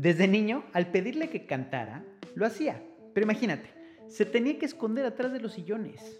[0.00, 2.02] Desde niño, al pedirle que cantara,
[2.34, 2.82] lo hacía.
[3.12, 3.68] Pero imagínate,
[4.08, 6.18] se tenía que esconder atrás de los sillones.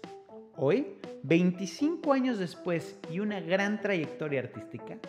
[0.55, 4.99] Hoy, 25 años después y una gran trayectoria artística,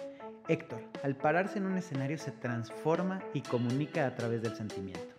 [0.48, 5.14] Héctor, al pararse en un escenario, se transforma y comunica a través del sentimiento.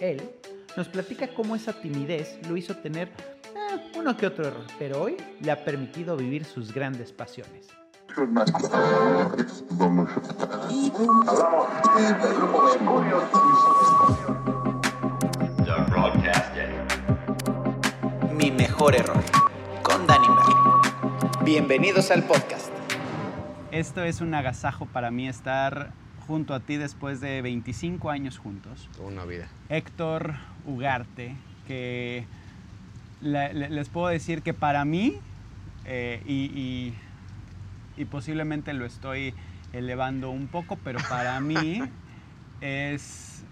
[0.00, 0.22] Él
[0.74, 5.18] nos platica cómo esa timidez lo hizo tener eh, uno que otro error, pero hoy
[5.42, 7.68] le ha permitido vivir sus grandes pasiones.
[18.32, 19.22] Mi mejor error,
[19.82, 20.56] con Danny Merlin.
[21.44, 22.72] Bienvenidos al podcast.
[23.70, 25.92] Esto es un agasajo para mí estar
[26.26, 28.88] junto a ti después de 25 años juntos.
[28.98, 29.46] Una vida.
[29.68, 31.36] Héctor Ugarte,
[31.66, 32.24] que
[33.20, 35.18] les puedo decir que para mí,
[35.84, 36.94] eh, y, y,
[38.04, 39.34] posiblemente lo estoy
[39.72, 41.82] elevando un poco, pero para mí
[42.60, 43.42] es,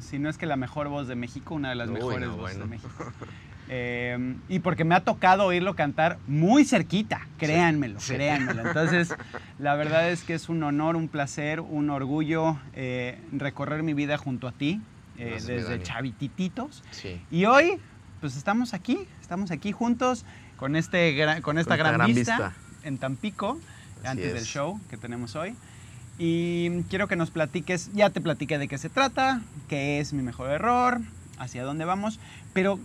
[0.00, 2.66] si no es que la mejor voz de México, una de las mejores voces de
[2.66, 3.12] México.
[3.68, 8.64] Eh, y porque me ha tocado oírlo cantar muy cerquita, créanmelo, créanmelo.
[8.64, 9.12] Entonces,
[9.58, 14.18] la verdad es que es un honor, un placer, un orgullo eh, recorrer mi vida
[14.18, 14.80] junto a ti,
[15.18, 16.84] eh, desde chavitititos.
[17.30, 17.80] Y hoy,
[18.20, 20.24] pues estamos aquí, estamos aquí juntos
[20.56, 22.52] con, este, con esta, gran, vista,
[22.84, 23.58] en Tampico,
[24.04, 25.54] antes del show que tenemos hoy.
[26.18, 30.22] Y quiero que nos platiques, ya te platiqué de qué se trata, qué es mi
[30.22, 31.00] mejor error,
[31.38, 32.18] hacia dónde vamos,
[32.54, 32.78] pero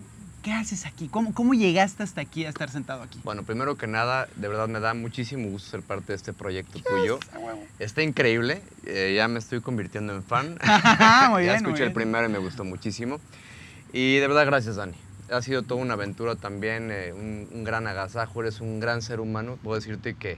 [0.44, 1.08] ¿qué haces aquí?
[1.08, 3.20] ¿Cómo, ¿Cómo llegaste hasta aquí a estar sentado aquí?
[3.24, 6.80] Bueno, primero que nada, de verdad me da muchísimo gusto ser parte de este proyecto
[6.80, 7.20] tuyo.
[7.80, 10.58] Está increíble, eh, ya me estoy convirtiendo en fan.
[11.30, 13.20] muy ya escuché el primero y me gustó muchísimo.
[13.94, 14.96] Y de verdad, gracias, Dani.
[15.32, 19.58] Ha sido toda una aventura también, eh, un, gran agasajo, eres un gran ser humano.
[19.64, 20.38] Puedo decirte que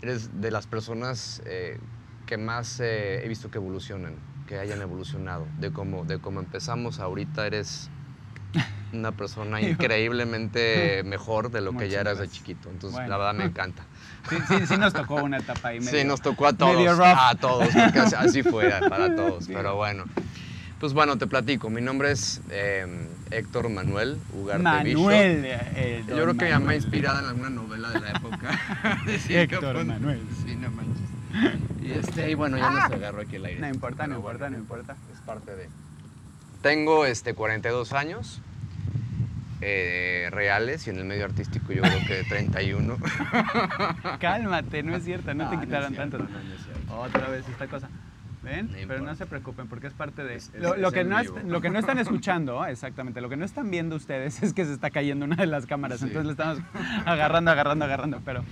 [0.00, 1.78] eres de las personas eh,
[2.24, 5.48] que más he visto que evolucionan, que hayan evolucionado.
[5.56, 7.90] De cómo, de cómo empezamos ahorita, eres
[8.92, 12.70] una persona increíblemente mejor de lo que ya eras de chiquito.
[12.70, 13.88] Entonces, la verdad me encanta.
[14.28, 16.98] Sí, sí, sí, nos tocó una etapa ahí medio, Sí, nos tocó a todos.
[17.00, 19.46] A todos, porque así fue para todos.
[19.52, 20.04] Pero bueno.
[20.80, 21.70] Pues bueno, te platico.
[21.70, 25.42] Mi nombre es em, Héctor Manuel Ugarte Manuel.
[25.44, 28.60] Eh, Yo creo que ya me inspirada en alguna novela de la época.
[29.28, 30.20] Héctor Manuel.
[30.44, 31.58] Sí, no manches.
[31.82, 33.60] Y, este, y bueno, ya no se agarró aquí el aire.
[33.60, 34.94] No importa, no importa, no importa.
[35.10, 35.70] Es parte de...
[36.60, 38.42] Tengo este, 42 años.
[39.62, 42.96] Eh, reales y en el medio artístico yo creo que 31.
[44.20, 46.18] Cálmate, no es cierto, no, te quitaron tanto.
[46.90, 47.88] Otra vez esta cosa.
[48.48, 48.70] ¿Ven?
[48.88, 50.40] Pero no se preocupen porque es parte de...
[50.58, 54.42] lo, que no lo que no están escuchando, exactamente, lo que no están viendo ustedes
[54.42, 56.58] es que se está cayendo una de las cámaras, entonces le estamos
[57.04, 58.44] agarrando, agarrando, agarrando, pero...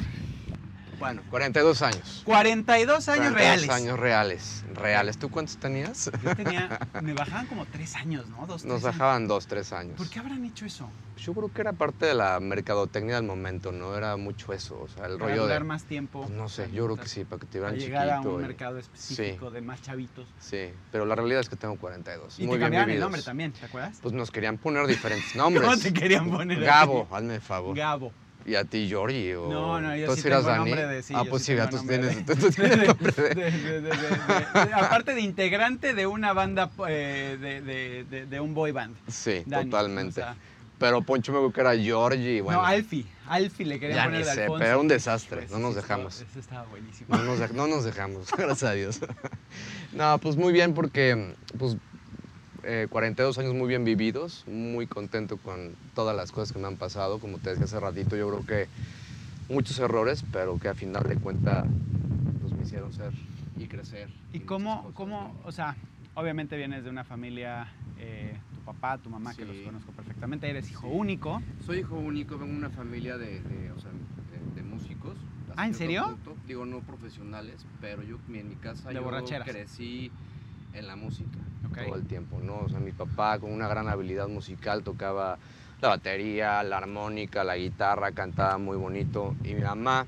[0.98, 2.22] Bueno, 42 años.
[2.24, 3.70] 42 años 42 reales.
[3.70, 5.18] años reales, reales.
[5.18, 6.10] ¿Tú cuántos tenías?
[6.22, 8.46] Yo tenía, me bajaban como 3 años, ¿no?
[8.46, 9.96] Dos, Nos bajaban 2, 3 años.
[9.96, 10.88] ¿Por qué habrán hecho eso?
[11.16, 13.96] Yo creo que era parte de la mercadotecnia del momento, ¿no?
[13.96, 15.64] Era mucho eso, o sea, el rollo durar de...
[15.64, 16.20] más tiempo.
[16.20, 17.92] Pues no sé, yo creo que sí, para que te vieran chiquito.
[17.92, 20.28] llegar a un mercado específico de más chavitos.
[20.38, 22.38] Sí, pero la realidad es que tengo 42.
[22.38, 23.98] Y Muy te cambiaron el nombre también, ¿te acuerdas?
[24.02, 25.64] Pues nos querían poner diferentes nombres.
[25.66, 26.60] ¿Cómo te querían poner?
[26.60, 27.76] Gabo, hazme el favor.
[27.76, 28.12] Gabo.
[28.46, 29.34] ¿Y a ti, Georgie?
[29.34, 29.48] O...
[29.48, 30.70] No, no, yo sí tengo Dani?
[30.70, 31.12] nombre de sí.
[31.16, 32.16] Ah, pues sí, ya tú tienes,
[32.86, 33.90] nombre de...
[34.72, 38.96] Aparte de integrante de una banda, eh, de, un boy band.
[39.08, 40.22] Sí, totalmente.
[40.78, 42.40] pero Poncho me dijo que era Georgie.
[42.40, 42.60] Bueno.
[42.60, 43.04] No, Alfie.
[43.26, 45.48] Alfie le quería poner ni sé, pero era un desastre.
[45.50, 46.20] no nos dejamos.
[46.20, 47.16] Eso estaba buenísimo.
[47.16, 49.00] No nos, no nos dejamos, gracias a Dios.
[49.92, 51.76] no, pues muy bien porque pues,
[52.88, 56.76] 42 eh, años muy bien vividos, muy contento con todas las cosas que me han
[56.76, 57.18] pasado.
[57.18, 58.68] Como te decía hace ratito, yo creo que
[59.48, 61.64] muchos errores, pero que a final de cuentas
[62.40, 63.12] pues, me hicieron ser
[63.56, 64.08] y crecer.
[64.32, 65.76] ¿Y cómo, cómo, o sea,
[66.14, 67.68] obviamente vienes de una familia,
[67.98, 71.40] eh, tu papá, tu mamá, que los conozco perfectamente, eres hijo único?
[71.64, 73.40] Soy hijo único, vengo de una familia de,
[73.76, 73.90] o sea,
[74.54, 75.16] de, músicos.
[75.56, 76.18] Ah, ¿en serio?
[76.46, 79.08] Digo, no profesionales, pero yo en mi casa yo
[79.44, 80.10] crecí
[80.78, 81.38] en la música
[81.84, 82.60] todo el tiempo, ¿no?
[82.60, 85.38] O sea, mi papá con una gran habilidad musical tocaba
[85.80, 89.34] la batería, la armónica, la guitarra, cantaba muy bonito.
[89.44, 90.06] Y mi mamá,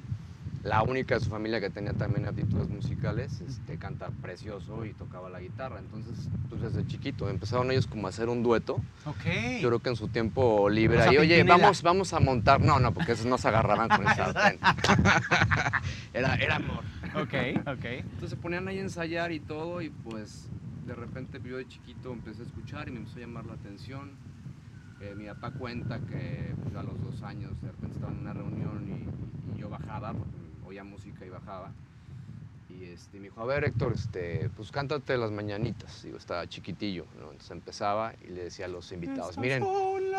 [0.63, 5.29] la única de su familia que tenía también aptitudes musicales, este, canta precioso y tocaba
[5.29, 5.79] la guitarra.
[5.79, 8.81] Entonces, pues desde chiquito empezaron ellos como a hacer un dueto.
[9.05, 9.61] Ok.
[9.61, 11.01] Yo creo que en su tiempo libre.
[11.03, 12.61] ahí, oye, vamos, vamos a montar.
[12.61, 14.59] No, no, porque esos no se agarraban con el sartén.
[16.13, 16.83] era, era amor.
[17.15, 17.35] Ok,
[17.67, 17.85] ok.
[17.85, 20.49] Entonces se ponían ahí a ensayar y todo y pues
[20.87, 24.11] de repente yo de chiquito empecé a escuchar y me empezó a llamar la atención.
[25.01, 28.33] Eh, mi papá cuenta que pues, a los dos años de repente estaba en una
[28.33, 30.15] reunión y, yo bajaba,
[30.69, 31.73] oía música y bajaba.
[32.69, 36.03] Y este, me dijo, a ver, Héctor, este, pues cántate las mañanitas.
[36.03, 37.31] Digo, estaba chiquitillo, ¿no?
[37.31, 39.65] Entonces empezaba y le decía a los invitados, miren.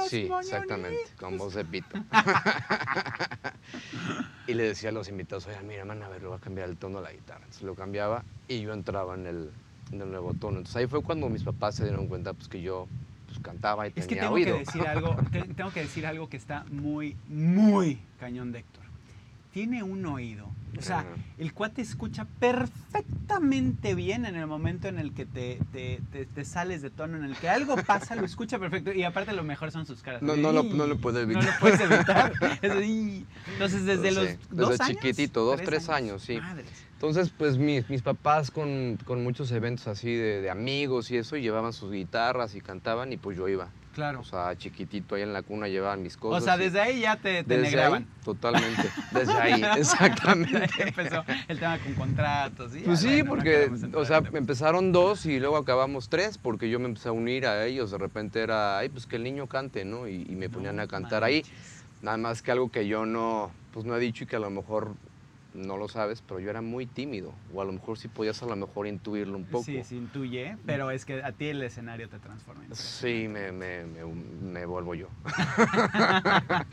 [0.08, 2.04] sí, exactamente, con voz de pito.
[4.48, 6.70] y le decía a los invitados, oigan, mira, man, a ver, le voy a cambiar
[6.70, 7.42] el tono de la guitarra.
[7.42, 9.52] Entonces lo cambiaba y yo entraba en el,
[9.92, 10.58] en el nuevo tono.
[10.58, 12.88] Entonces ahí fue cuando mis papás se dieron cuenta pues, que yo
[13.28, 14.54] pues, cantaba y es tenía que tengo oído.
[14.54, 15.16] Que decir algo,
[15.56, 18.89] tengo que decir algo que está muy, muy cañón de Héctor.
[19.52, 20.50] Tiene un oído.
[20.78, 21.06] O sea,
[21.38, 26.82] el cuate escucha perfectamente bien en el momento en el que te, te, te, sales
[26.82, 28.94] de tono, en el que algo pasa, lo escucha perfecto.
[28.94, 30.22] Y aparte lo mejor son sus caras.
[30.22, 31.44] No, no, lo, no lo puedo evitar.
[31.44, 32.34] No lo puedes evitar.
[32.62, 36.40] Entonces, desde los dos desde chiquitito, dos, tres, años, sí.
[36.94, 41.36] Entonces, pues mis, mis papás con, con, muchos eventos así de, de amigos y eso,
[41.36, 43.70] y llevaban sus guitarras y cantaban y pues yo iba.
[44.00, 44.22] Claro.
[44.22, 46.42] O sea, chiquitito ahí en la cuna llevaban mis cosas.
[46.42, 48.08] O sea, desde ahí ya te, te negraban.
[48.24, 48.90] totalmente.
[49.12, 50.70] Desde ahí, exactamente.
[50.88, 52.72] empezó el tema con contratos.
[52.72, 52.82] ¿sí?
[52.86, 57.10] Pues sí, porque, o sea, empezaron dos y luego acabamos tres, porque yo me empecé
[57.10, 57.92] a unir a ellos.
[57.92, 60.08] De repente era, ay, pues que el niño cante, ¿no?
[60.08, 61.44] Y, me ponían a cantar ahí.
[62.02, 64.50] Nada más que algo que yo no, pues no he dicho y que a lo
[64.50, 64.94] mejor
[65.60, 67.34] no lo sabes, pero yo era muy tímido.
[67.54, 69.64] O a lo mejor sí podías a lo mejor intuirlo un poco.
[69.64, 72.64] Sí, se intuye, pero es que a ti el escenario te transforma.
[72.72, 75.10] Sí, me, me, me, vuelvo yo.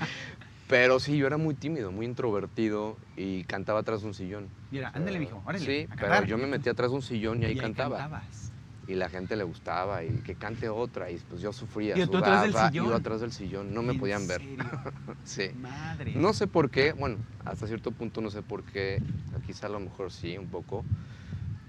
[0.68, 4.48] pero sí, yo era muy tímido, muy introvertido y cantaba atrás de un sillón.
[4.70, 5.64] Mira, ándale, mijo, órale.
[5.64, 7.98] Sí, pero yo me metía atrás de un sillón y ahí, cantaba.
[7.98, 8.45] Cantabas
[8.86, 12.18] y la gente le gustaba y que cante otra y pues yo sufría, ¿Y tú
[12.18, 12.86] atrás del sillón?
[12.86, 14.42] iba atrás del sillón, no me podían ver.
[15.24, 15.50] sí.
[15.56, 16.14] Madre.
[16.16, 19.02] No sé por qué, bueno, hasta cierto punto no sé por qué,
[19.44, 20.84] quizá a lo mejor sí, un poco,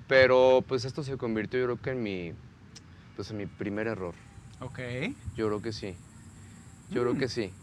[0.08, 2.34] pero pues esto se convirtió yo creo que en mi,
[3.16, 4.16] pues en mi primer error.
[4.60, 4.80] Ok.
[5.36, 5.96] Yo creo que sí,
[6.90, 7.54] yo creo que mm, sí.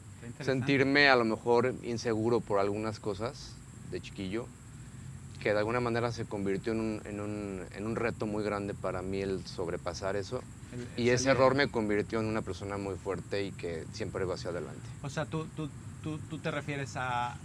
[0.41, 3.59] Sentirme a lo mejor inseguro por algunas cosas
[3.91, 4.47] de chiquillo
[5.45, 8.73] que de alguna manera se convirtió en un, en un, en un reto muy grande
[8.73, 10.43] para mí el sobrepasar eso.
[10.97, 14.49] y ese error me convirtió en una persona muy fuerte y que siempre iba hacia
[14.49, 14.81] adelante.
[15.03, 15.69] O sea, tú, tú,
[16.03, 17.37] tú, tú te refieres a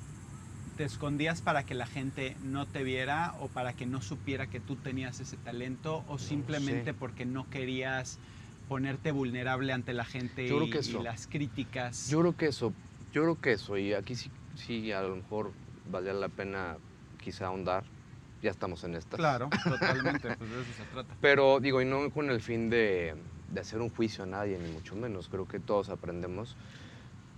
[0.77, 4.61] te escondías para que la gente no te viera o para que no supiera que
[4.61, 8.17] tú tenías ese talento o simplemente porque no querías
[8.69, 12.07] ponerte vulnerable ante la gente y, y, las críticas.
[12.07, 12.71] Yo creo que eso,
[13.11, 15.51] yo creo que eso y aquí sí, sí a lo mejor
[15.91, 16.77] valía la pena
[17.29, 17.83] quizá ahondar,
[18.41, 19.17] ya estamos en esta.
[19.17, 21.15] Claro, totalmente, pues de eso se trata.
[21.21, 23.15] Pero digo, y no con el fin de,
[23.51, 26.55] de, hacer un juicio a nadie, ni mucho menos, creo que todos aprendemos.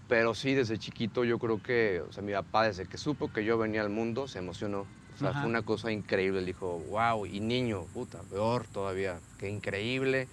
[0.07, 3.43] Pero sí, desde chiquito yo creo que, o sea, mi papá desde que supo que
[3.43, 4.85] yo venía al mundo se emocionó.
[5.13, 6.39] O sea, fue una cosa increíble.
[6.39, 10.27] Él dijo, wow, y niño, puta, peor todavía, qué increíble.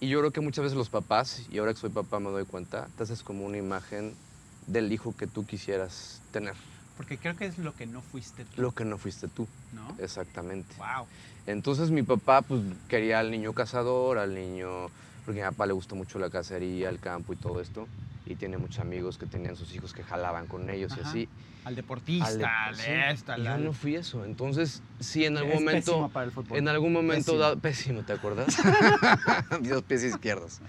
[0.00, 2.44] Y yo creo que muchas veces los papás, y ahora que soy papá me doy
[2.44, 4.14] cuenta, te haces como una imagen
[4.66, 6.54] del hijo que tú quisieras tener.
[6.98, 8.60] Porque creo que es lo que no fuiste tú.
[8.60, 9.46] Lo que no fuiste tú.
[9.72, 9.96] ¿No?
[10.02, 10.74] Exactamente.
[10.76, 11.06] Wow.
[11.46, 14.88] Entonces mi papá pues quería al niño cazador, al niño...
[15.24, 17.86] Porque a mi papá le gustó mucho la cacería, el campo y todo esto.
[18.26, 21.28] Y tiene muchos amigos que tenían sus hijos que jalaban con ellos y así.
[21.64, 23.44] Al deportista, al, esto, al...
[23.44, 24.24] Yo no fui eso.
[24.24, 26.10] Entonces, sí, en algún momento...
[26.12, 26.58] Para el fútbol.
[26.58, 27.32] En algún momento...
[27.32, 28.56] Pésimo, pésimo ¿te acuerdas?
[29.60, 30.60] Dios, pies izquierdos.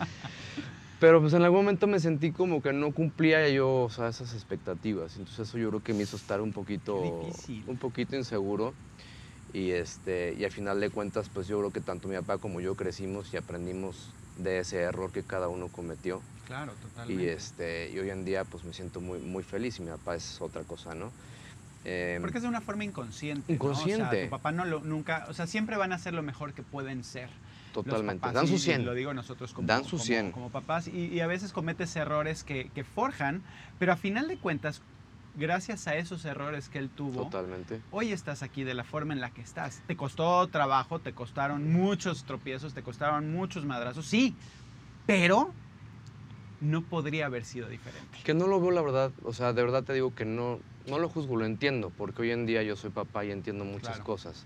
[0.99, 4.33] Pero pues en algún momento me sentí como que no cumplía yo o sea, esas
[4.33, 5.15] expectativas.
[5.17, 8.73] Entonces eso yo creo que me hizo estar un poquito, un poquito inseguro.
[9.51, 12.61] Y, este, y al final de cuentas, pues yo creo que tanto mi papá como
[12.61, 16.21] yo crecimos y aprendimos de ese error que cada uno cometió.
[16.45, 17.23] Claro, totalmente.
[17.23, 20.15] Y, este, y hoy en día pues me siento muy, muy feliz y mi papá
[20.15, 21.11] es otra cosa, ¿no?
[21.85, 23.53] Em, Porque es de una forma inconsciente.
[23.53, 24.03] Inconsciente.
[24.03, 26.53] O sea, tu papá no lo, nunca, o sea, siempre van a hacer lo mejor
[26.53, 27.29] que pueden ser.
[27.73, 28.31] Totalmente.
[28.31, 28.85] Dan su 100.
[28.85, 29.99] Lo digo nosotros como, Dan su
[30.31, 30.87] como, papás.
[30.87, 33.43] Y, a veces cometes errores que, forjan,
[33.77, 34.81] pero a final de cuentas,
[35.35, 37.81] gracias a esos errores que él tuvo, Totalmente.
[37.91, 39.81] hoy estás aquí de la forma en la que estás.
[39.87, 44.35] Te costó trabajo, te costaron muchos tropiezos, te costaron muchos madrazos, sí,
[45.05, 45.53] pero
[46.61, 48.17] no podría haber sido diferente.
[48.23, 49.11] Que no lo veo, la verdad.
[49.23, 52.31] O sea, de verdad te digo que no, no lo juzgo, lo entiendo, porque hoy
[52.31, 54.45] en día yo soy papá y entiendo muchas cosas.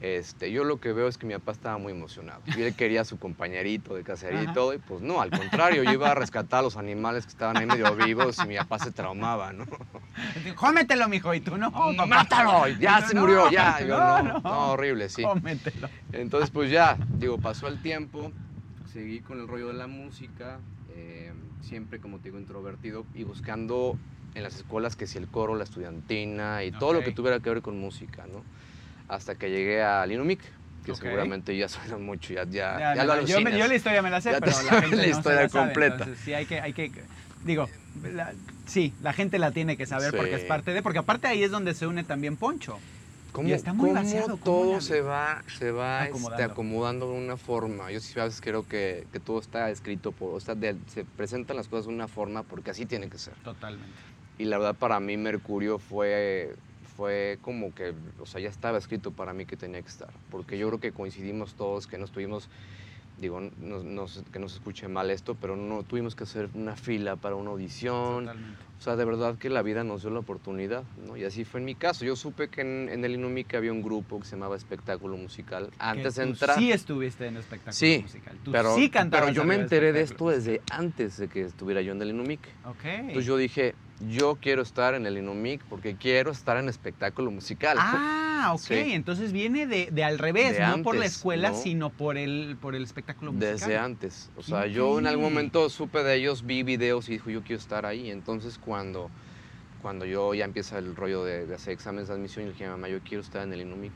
[0.00, 2.40] Este, yo lo que veo es que mi papá estaba muy emocionado.
[2.56, 5.82] Y él quería a su compañerito de cacería y todo, y pues no, al contrario,
[5.82, 8.78] yo iba a rescatar a los animales que estaban ahí medio vivos y mi papá
[8.78, 9.64] se traumaba, ¿no?
[10.54, 11.70] Cómetelo, mijo, y tú no,
[12.06, 13.80] mátalo, ya se murió, ya.
[13.80, 15.22] Yo, no, no, horrible, sí.
[15.22, 15.88] Cómetelo.
[16.12, 18.32] Entonces, pues ya, digo, pasó el tiempo,
[18.92, 23.96] seguí con el rollo de la música, eh, siempre, como te digo, introvertido y buscando
[24.34, 27.50] en las escuelas que si el coro, la estudiantina y todo lo que tuviera que
[27.50, 28.44] ver con música, ¿no?
[29.08, 30.40] Hasta que llegué a Linumic,
[30.84, 34.20] que seguramente ya suena mucho, ya, ya, ya, lo yo, yo, la historia me la
[34.20, 36.06] sé, pero la gente la historia completa.
[36.24, 36.90] sí, hay que, hay que
[37.44, 37.68] digo,
[38.66, 41.50] sí, la gente la tiene que saber porque es parte de, porque aparte ahí es
[41.50, 42.78] donde se une también Poncho.
[43.32, 43.92] cómo, está muy
[44.44, 46.52] todo se va, se va este, acomodando.
[46.52, 47.12] acomodando.
[47.12, 47.90] de una forma.
[47.90, 50.54] Yo sí a veces creo que, que todo está escrito, por, o sea,
[50.88, 53.34] se presentan las cosas de una forma porque así tiene que ser.
[53.44, 53.88] Totalmente.
[54.38, 56.54] Y la verdad para mí Mercurio fue,
[56.98, 60.10] fue como que, o sea, ya estaba escrito para mí que tenía que estar.
[60.32, 62.50] Porque yo creo que coincidimos todos, que no estuvimos
[63.20, 67.16] digo, no, que no se escuche mal esto, pero no tuvimos que hacer una fila
[67.16, 68.26] para una audición.
[68.26, 68.64] Totalmente.
[68.78, 71.16] O sea, de verdad que la vida nos dio la oportunidad, ¿no?
[71.16, 72.04] Y así fue en mi caso.
[72.04, 76.14] Yo supe que en, el Inumic había un grupo que se llamaba Espectáculo Musical antes
[76.14, 76.56] de entrar.
[76.56, 78.36] Sí estuviste en Espectáculo sí, Musical.
[78.44, 81.92] Tú pero, sí Pero yo me enteré de esto desde antes de que estuviera yo
[81.92, 82.40] en el Inumic.
[82.64, 82.84] Ok.
[82.84, 87.76] Entonces yo dije, yo quiero estar en el Inumic porque quiero estar en espectáculo musical.
[87.80, 88.70] Ah, ok.
[88.70, 93.32] Entonces viene de, al revés, no por la escuela, sino por el, por el espectáculo
[93.32, 93.58] musical.
[93.58, 94.30] Desde antes.
[94.36, 97.60] O sea, yo en algún momento supe de ellos, vi videos y dijo, yo quiero
[97.60, 98.10] estar ahí.
[98.10, 99.10] Entonces cuando,
[99.82, 103.00] cuando yo ya empieza el rollo de, hacer exámenes de admisión, yo dije, mamá, yo
[103.00, 103.92] quiero estar en el Inumic.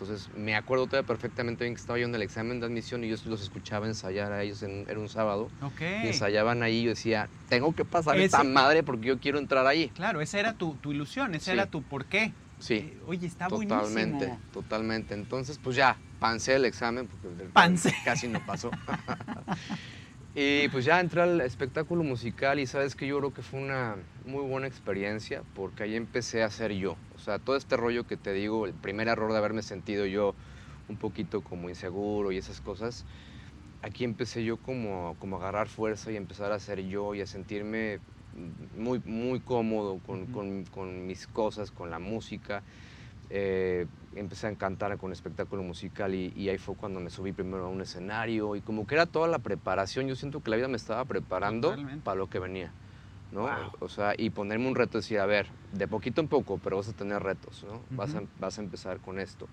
[0.00, 3.08] Entonces me acuerdo todavía perfectamente bien que estaba yo en el examen de admisión y
[3.08, 5.50] yo los escuchaba ensayar a ellos, en, era un sábado.
[5.60, 5.82] Ok.
[6.04, 9.66] Y ensayaban ahí y yo decía, tengo que pasar esta madre porque yo quiero entrar
[9.66, 9.90] ahí.
[9.90, 12.32] Claro, esa era tu, ilusión, ese era tu por qué.
[12.60, 12.76] Sí.
[12.76, 14.40] Eh, oye, está totalmente, buenísimo.
[14.54, 17.94] Totalmente, Entonces, pues ya, pancé el examen porque pancé.
[18.04, 18.70] casi no pasó.
[20.34, 23.96] y pues ya entré al espectáculo musical y sabes que yo creo que fue una
[24.24, 26.96] muy buena experiencia porque ahí empecé a ser yo.
[27.20, 30.34] O sea, todo este rollo que te digo, el primer error de haberme sentido yo
[30.88, 33.04] un poquito como inseguro y esas cosas,
[33.82, 37.26] aquí empecé yo como, como a agarrar fuerza y empezar a ser yo y a
[37.26, 38.00] sentirme
[38.74, 42.62] muy, muy cómodo con, con, con mis cosas, con la música.
[43.28, 43.86] Eh,
[44.16, 47.68] empecé a cantar con espectáculo musical y, y, ahí fue cuando me subí primero a
[47.68, 50.76] un escenario y como que era toda la preparación, yo siento que la vida me
[50.76, 52.72] estaba preparando para lo que venía.
[53.32, 53.48] ¿No?
[53.80, 56.88] O sea, y ponerme un reto, decir, a ver, de poquito en poco, pero vas
[56.88, 57.82] a tener retos, ¿no?
[57.90, 59.46] vas, a, vas a empezar con esto.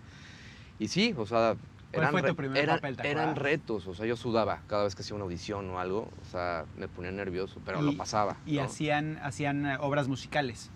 [0.80, 1.56] Y sí, o sea,
[1.94, 2.14] eran,
[2.56, 6.10] eran, eran retos, o sea, yo sudaba cada vez que hacía una audición o algo,
[6.22, 8.38] o sea, me ponía nervioso, pero lo pasaba.
[8.46, 10.70] ¿Y hacían, hacían eh, obras musicales?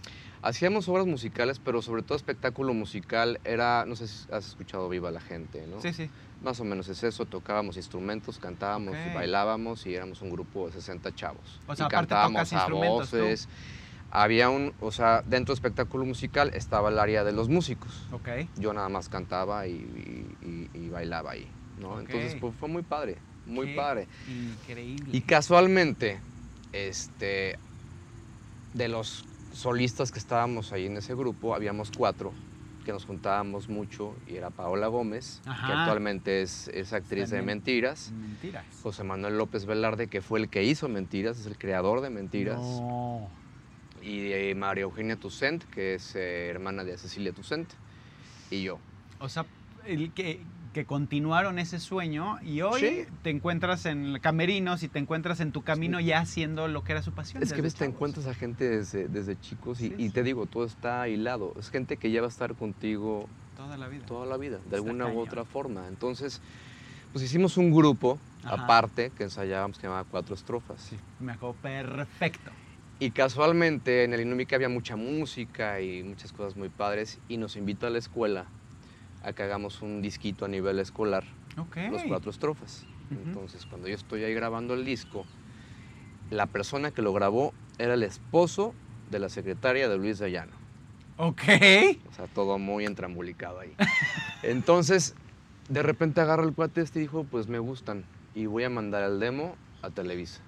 [0.43, 5.11] Hacíamos obras musicales, pero sobre todo espectáculo musical era, no sé si has escuchado Viva
[5.11, 5.79] la Gente, ¿no?
[5.81, 6.09] Sí, sí.
[6.41, 11.13] Más o menos es eso, tocábamos instrumentos, cantábamos, bailábamos y éramos un grupo de 60
[11.13, 11.59] chavos.
[11.67, 13.47] O sea, y cantábamos a voces.
[14.09, 18.07] Había un, o sea, dentro del espectáculo musical estaba el área de los músicos.
[18.11, 18.29] Ok.
[18.57, 21.47] Yo nada más cantaba y, bailaba ahí,
[21.79, 21.99] ¿no?
[21.99, 24.07] Entonces pues, fue muy padre, muy padre.
[24.27, 25.09] Increíble.
[25.13, 26.19] Y casualmente,
[26.73, 27.59] este,
[28.73, 32.33] de los solistas que estábamos ahí en ese grupo, habíamos cuatro
[32.83, 38.11] que nos juntábamos mucho y era Paola Gómez, que actualmente es, es actriz de Mentiras.
[38.11, 38.65] Mentiras.
[38.81, 42.59] José Manuel López Velarde, que fue el que hizo Mentiras, es el creador de Mentiras.
[44.01, 47.69] Y eh, María Eugenia Tucent, que es eh, hermana de Cecilia Tucent.
[48.49, 48.79] Y yo.
[49.19, 49.45] O sea,
[49.85, 50.41] el que,
[50.73, 55.63] que continuaron ese sueño y hoy te encuentras en camerinos y te encuentras en tu
[55.63, 57.43] camino ya haciendo lo que era su pasión.
[57.43, 61.07] Es que ves, te encuentras a gente desde, desde chicos y, te digo, todo está
[61.07, 61.53] hilado.
[61.59, 64.05] Es gente que ya va a estar contigo toda la vida.
[64.05, 65.87] Toda la vida, de alguna u otra forma.
[65.87, 66.41] Entonces,
[67.11, 70.91] pues hicimos un grupo aparte que ensayábamos que llamaba Cuatro Estrofas.
[71.19, 72.51] Me acuerdo perfecto.
[72.99, 77.55] Y casualmente en el Inumic había mucha música y muchas cosas muy padres y nos
[77.55, 78.45] invitó a la escuela
[79.23, 81.23] a que hagamos un disquito a nivel escolar,
[81.91, 82.85] los cuatro estrofas.
[83.11, 85.25] Entonces, cuando yo estoy ahí grabando el disco,
[86.29, 88.73] la persona que lo grabó era el esposo
[89.09, 90.53] de la secretaria de Luis Dayano.
[91.17, 91.43] Ok.
[92.09, 93.75] O sea, todo muy entrambulicado ahí.
[94.43, 95.13] Entonces,
[95.67, 99.03] de repente agarro el cuate este y dijo, pues me gustan y voy a mandar
[99.03, 100.41] el demo a Televisa.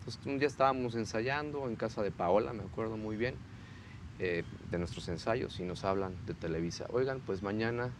[0.00, 3.36] Entonces, un día estábamos ensayando en casa de Paola, me acuerdo muy bien
[4.18, 6.86] eh, de nuestros ensayos y nos hablan de Televisa.
[6.90, 7.90] Oigan, pues mañana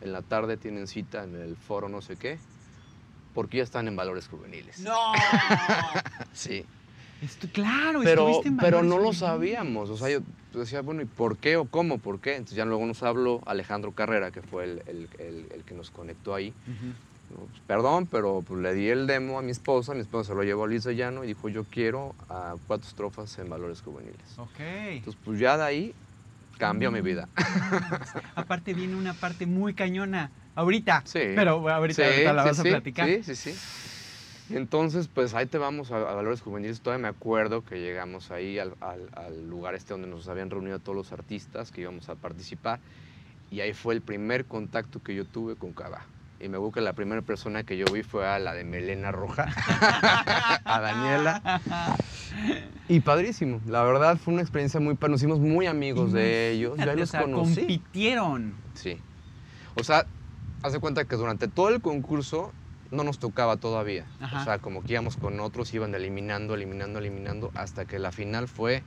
[0.00, 2.38] en la tarde tienen cita en el foro no sé qué,
[3.34, 4.80] porque ya están en valores juveniles.
[4.80, 5.12] ¡No!
[6.32, 6.64] sí.
[7.22, 9.88] Esto, claro, pero, en pero no lo sabíamos.
[9.90, 10.20] O sea, yo
[10.52, 11.98] decía, bueno, ¿y por qué o cómo?
[11.98, 12.32] ¿Por qué?
[12.32, 16.34] Entonces ya luego nos habló Alejandro Carrera, que fue el, el, el, que nos conectó
[16.34, 16.52] ahí.
[17.28, 20.42] Pues, perdón, pero pues, le di el demo a mi esposa, mi esposa se lo
[20.42, 24.38] llevó a Luis Llano y dijo, yo quiero a cuatro estrofas en valores juveniles.
[24.38, 24.60] Ok.
[24.60, 25.94] Entonces, pues ya de ahí
[26.58, 27.28] cambió mi vida.
[28.34, 31.02] Aparte viene una parte muy cañona, ahorita.
[31.04, 31.20] Sí.
[31.34, 33.08] Pero ahorita, la vas a platicar.
[33.08, 34.54] Sí, sí, sí.
[34.54, 36.80] Entonces, pues ahí te vamos a, Valores Juveniles.
[36.80, 40.94] Todavía me acuerdo que llegamos ahí al, al, lugar este donde nos habían reunido todos
[40.94, 42.78] los artistas que íbamos a participar.
[43.50, 46.06] Y ahí fue el primer contacto que yo tuve con Cava
[46.40, 49.46] y me busca la primera persona que yo vi fue a la de Melena Roja,
[50.64, 51.60] a Daniela.
[52.88, 53.60] Y padrísimo.
[53.66, 56.76] La verdad fue una experiencia muy Nos hicimos muy amigos de ellos.
[56.78, 57.60] Ya los conocí.
[57.60, 58.54] compitieron.
[58.74, 58.98] Sí.
[59.74, 60.06] O sea,
[60.62, 62.52] hace cuenta que durante todo el concurso
[62.90, 64.04] no nos tocaba todavía.
[64.20, 68.48] O sea, como que íbamos con otros, iban eliminando, eliminando, eliminando, hasta que la final
[68.48, 68.82] fue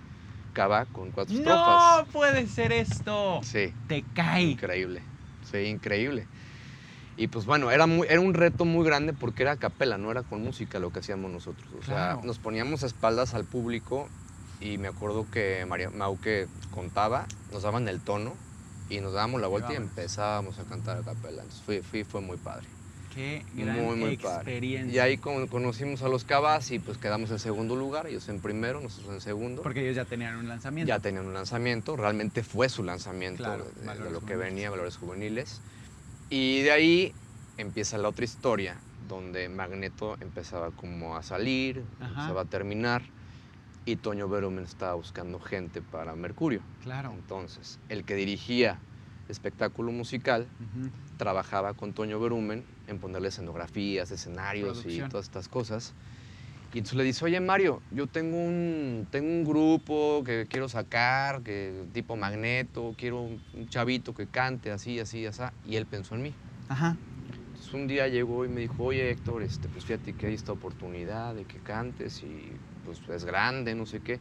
[0.53, 1.99] Cava con cuatro estrofas.
[1.99, 3.39] ¡No puede ser esto!
[3.43, 3.73] Sí.
[3.87, 4.43] Te cae.
[4.43, 5.01] Increíble.
[5.51, 6.27] Sí, increíble.
[7.19, 10.09] Y pues bueno, era, muy, era un reto muy grande porque era a capela, no
[10.09, 11.67] era con música lo que hacíamos nosotros.
[11.77, 14.07] O sea, nos poníamos a espaldas al público
[14.61, 18.35] y me acuerdo que María Mauque contaba, nos daban el tono
[18.89, 21.43] y nos dábamos la vuelta y empezábamos a cantar a capela.
[21.43, 22.67] Entonces fue, fue muy padre.
[23.13, 24.87] Qué gran muy, muy experiencia.
[24.87, 24.93] Padre.
[24.93, 28.79] Y ahí conocimos a los Cabas y pues quedamos en segundo lugar, ellos en primero,
[28.79, 29.61] nosotros en segundo.
[29.61, 30.87] Porque ellos ya tenían un lanzamiento.
[30.87, 35.59] Ya tenían un lanzamiento, realmente fue su lanzamiento de, lo que venía, Valores Juveniles.
[36.29, 37.13] Y de ahí
[37.57, 41.83] empieza la otra historia, donde Magneto empezaba como a salir,
[42.25, 43.01] se va a terminar,
[43.85, 46.61] y Toño Verumen estaba buscando gente para Mercurio.
[46.83, 47.11] Claro.
[47.11, 48.79] Entonces, el que dirigía
[49.27, 50.47] espectáculo musical
[51.17, 55.93] trabajaba con Toño Verumen en ponerle escenografías, escenarios y todas estas cosas.
[56.71, 61.41] Y entonces le dice, oye Mario, yo tengo un, tengo un grupo que quiero sacar,
[61.41, 65.41] que tipo magneto, quiero un chavito que cante así, así, así.
[65.65, 66.33] Y él pensó en mí.
[66.67, 66.95] Ajá.
[67.25, 70.51] Entonces un día llegó y me dijo, oye Héctor, este, pues fíjate que hay esta
[70.51, 72.51] oportunidad de que cantes y
[72.85, 74.19] pues es grande, no sé qué.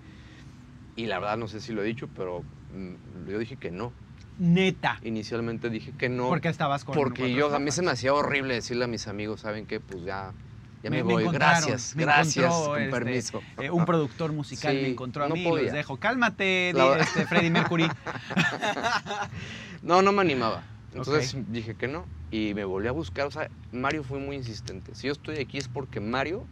[0.96, 3.92] Y la verdad no sé si lo he dicho, pero mm, yo dije que no.
[4.38, 4.98] Neta.
[5.02, 6.28] Inicialmente dije que no.
[6.28, 9.40] Porque estabas con Porque yo, a mí se me hacía horrible decirle a mis amigos,
[9.40, 9.80] ¿saben qué?
[9.80, 10.32] Pues ya
[10.82, 13.42] ya me, voy, gracias, gracias, con este, permiso.
[13.58, 16.70] Eh, un productor musical me encontró a mí y les dejo, cálmate,
[17.00, 17.88] este, Freddie Mercury.
[19.82, 20.62] no, no me animaba.
[20.92, 23.26] Entonces dije que no y me volví a buscar.
[23.26, 24.94] O sea, Mario fue muy insistente.
[24.94, 26.46] Si yo estoy aquí es porque Mario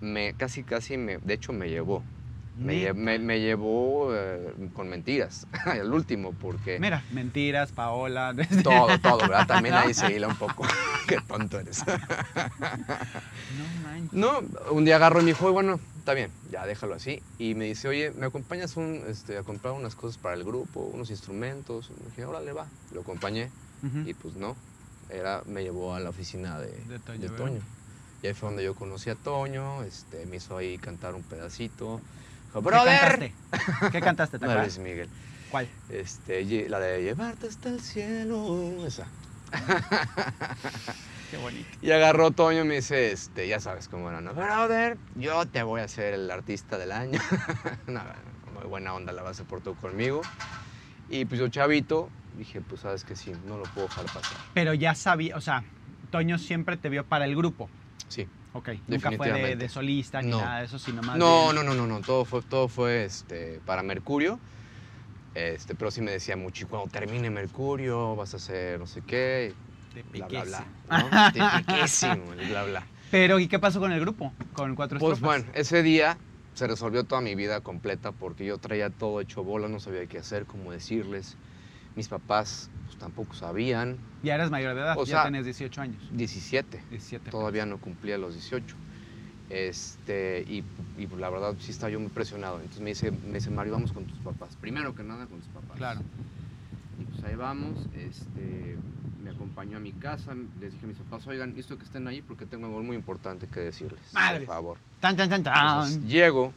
[0.00, 2.02] me casi, casi, me, de hecho, me llevó.
[2.56, 6.78] Me, me, llevó eh, con mentiras, el último, porque...
[6.78, 8.34] Mira, mentiras, Paola...
[8.62, 9.46] Todo, todo, ¿verdad?
[9.46, 10.64] También ahí se hila un poco.
[11.08, 11.84] Qué tonto eres.
[11.86, 14.12] no manches.
[14.12, 17.22] No, un día agarro y me dijo, bueno, está bien, ya déjalo así.
[17.38, 20.80] Y me dice, oye, ¿me acompañas un, este, a comprar unas cosas para el grupo,
[20.80, 21.90] unos instrumentos?
[21.90, 22.66] Y me dije, órale, va.
[22.92, 23.50] Lo acompañé
[24.06, 24.56] y pues no,
[25.10, 27.60] era, me llevó a la oficina de, de Toño.
[28.22, 32.00] Y ahí fue donde yo conocí a Toño, este, me hizo ahí cantar un pedacito.
[32.60, 33.32] ¡Brother!
[33.90, 34.38] ¿Qué cantaste?
[34.38, 35.08] ¿Te la de Luis Miguel.
[35.50, 35.68] ¿Cuál?
[35.88, 38.86] Este, la de Llevarte hasta el cielo.
[38.86, 39.06] Esa.
[41.30, 41.68] Qué bonito.
[41.80, 44.34] Y agarró Toño y me dice, este, ya sabes cómo era, ¿no?
[44.34, 47.20] Brother, yo te voy a hacer el artista del año.
[47.86, 48.16] Nada,
[48.52, 50.22] muy buena onda la vas a por tú conmigo.
[51.08, 54.38] Y pues yo, chavito, dije, pues sabes que sí, no lo puedo dejar pasar.
[54.54, 55.64] Pero ya sabía, o sea,
[56.10, 57.68] Toño siempre te vio para el grupo.
[58.08, 58.26] Sí.
[58.54, 61.86] Ok, nunca fue de, solista ni nada de eso, sino más No, no, no, no,
[61.86, 64.38] no, todo fue, todo fue este, para Mercurio.
[65.34, 69.02] Este, pero sí me decía mucho, y cuando termine Mercurio vas a hacer no sé
[69.04, 69.52] qué,
[70.12, 70.64] bla, bla, bla.
[70.88, 71.66] ¿no?
[71.66, 72.86] piquísimo, bla, bla.
[73.10, 74.32] Pero, ¿y qué pasó con el grupo?
[74.52, 76.16] Con cuatro Pues bueno, ese día
[76.54, 80.18] se resolvió toda mi vida completa porque yo traía todo hecho bola, no sabía qué
[80.18, 81.36] hacer, cómo decirles.
[81.96, 83.98] Mis papás pues, tampoco sabían.
[84.22, 86.02] Ya eras mayor de edad, ya tenías 18 años.
[86.12, 86.82] 17.
[86.90, 87.30] 17.
[87.30, 88.76] Todavía no cumplía los 18.
[89.50, 90.64] Este, y,
[91.18, 92.56] la verdad sí estaba yo muy presionado.
[92.56, 94.56] Entonces me dice, me dice, Mario, vamos con tus papás.
[94.60, 95.76] Primero que nada con tus papás.
[95.76, 96.00] Claro.
[96.98, 97.86] Y pues ahí vamos.
[97.94, 98.76] Este,
[99.22, 100.34] me acompañó a mi casa.
[100.60, 103.46] Les dije a mis papás, oigan, esto que estén ahí porque tengo algo muy importante
[103.46, 104.00] que decirles.
[104.12, 104.78] Por favor.
[105.00, 106.08] Tan, tan, tan, tan.
[106.08, 106.52] llego.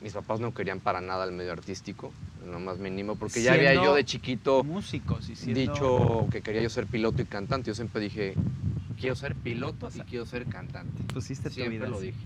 [0.00, 2.12] Mis papás no querían para nada el medio artístico
[2.48, 6.70] lo más mínimo, porque ya había yo de chiquito músicos y dicho que quería yo
[6.70, 7.68] ser piloto y cantante.
[7.68, 8.34] Yo siempre dije,
[8.98, 11.02] quiero ser piloto y quiero ser cantante.
[11.12, 12.18] Pusiste siempre vida lo dije.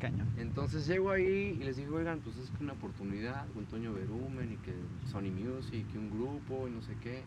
[0.00, 0.28] Cañón.
[0.36, 4.52] Entonces llego ahí y les digo, oigan, pues es que una oportunidad con Toño Berumen
[4.52, 4.74] y que
[5.10, 7.22] Sony Music y un grupo y no sé qué.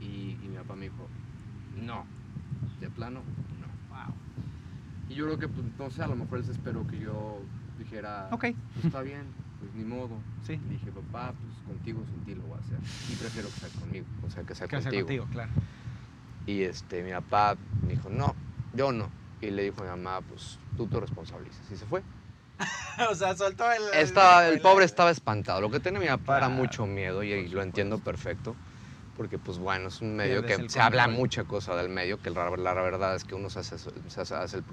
[0.00, 1.08] Y, mi papá me dijo,
[1.82, 2.06] no,
[2.80, 3.20] de plano,
[3.60, 3.94] no.
[3.94, 4.14] Wow.
[5.10, 7.42] Y yo creo que, pues, no sé, a lo mejor les espero que yo
[7.80, 9.24] dijera, ok, pues, está bien,
[9.58, 10.16] pues ni modo.
[10.46, 10.60] Sí.
[10.68, 12.78] dije, papá, pues contigo sin ti lo voy a hacer.
[13.10, 14.90] Y prefiero que sea conmigo, o sea, que sea que contigo.
[14.92, 15.50] Sea contigo, claro.
[16.46, 18.34] Y este, mi papá me dijo, no,
[18.74, 19.10] yo no.
[19.40, 21.70] Y le dijo a mi mamá, pues tú te responsabilizas.
[21.70, 22.02] Y se fue.
[23.10, 23.82] o sea, soltó el...
[23.94, 25.60] Estaba, el, pobre estaba espantado.
[25.60, 28.54] Lo que tenía mi papá era mucho miedo y, lo entiendo perfecto
[29.20, 32.48] porque pues bueno, es un medio que se habla mucha cosa del medio, que la,
[32.56, 34.64] la, verdad es que uno se hace, se hace el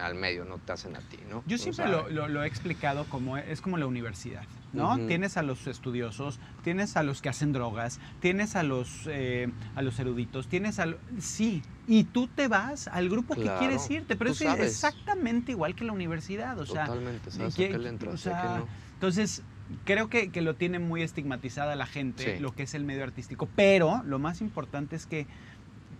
[0.00, 1.44] al, medio, no te hacen a ti, ¿no?
[1.46, 4.44] Yo siempre lo, lo, he explicado como, es como la universidad.
[4.72, 4.96] ¿no?
[5.06, 9.82] Tienes a los estudiosos, tienes a los que hacen drogas, tienes a los, eh, a
[9.82, 10.86] los eruditos, tienes a...
[11.20, 15.84] Sí, y tú te vas al grupo que quieres irte, pero es exactamente igual que
[15.84, 16.86] la universidad, o sea...
[16.86, 18.66] Totalmente, sabes que, le entra, no.
[18.94, 19.42] Entonces,
[19.84, 24.02] creo que, lo tiene muy estigmatizada la gente, lo que es el medio artístico, pero
[24.04, 25.26] lo más importante es que,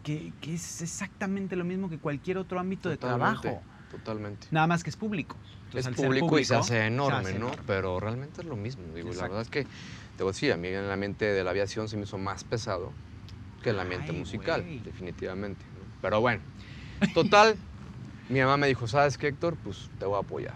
[0.05, 3.63] que, es exactamente lo mismo que cualquier otro ámbito de trabajo.
[3.91, 4.47] Totalmente.
[4.51, 5.37] Nada más que es público.
[5.75, 7.51] es público, y se hace enorme, ¿no?
[7.67, 8.85] Pero realmente es lo mismo.
[8.95, 9.65] Digo, la verdad es que,
[10.17, 12.19] te voy a decir, a mí en la mente de la aviación se me hizo
[12.19, 12.93] más pesado
[13.63, 15.65] que en la mente musical, definitivamente.
[16.01, 16.41] Pero bueno,
[17.15, 17.57] total,
[18.29, 19.57] mi mamá me dijo, ¿sabes qué, Héctor?
[19.63, 20.55] Pues te voy a apoyar.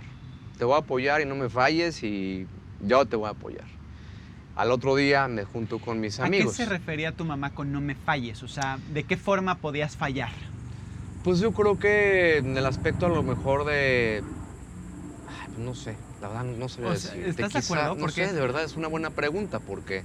[0.59, 2.47] Te voy a apoyar y no me falles y
[2.81, 3.67] yo te voy a apoyar.
[4.57, 6.55] Al otro día me junto con mis amigos.
[6.55, 8.43] ¿A qué se refería tu mamá con no me falles?
[8.43, 10.33] O sea, ¿de qué forma podías fallar?
[11.25, 14.23] Pues yo creo que en el aspecto a lo mejor de...
[15.47, 17.25] Pues no sé, la verdad no sé decir.
[17.27, 17.97] ¿Estás de, acuerdo?
[17.97, 20.05] No sé, de verdad es una buena pregunta porque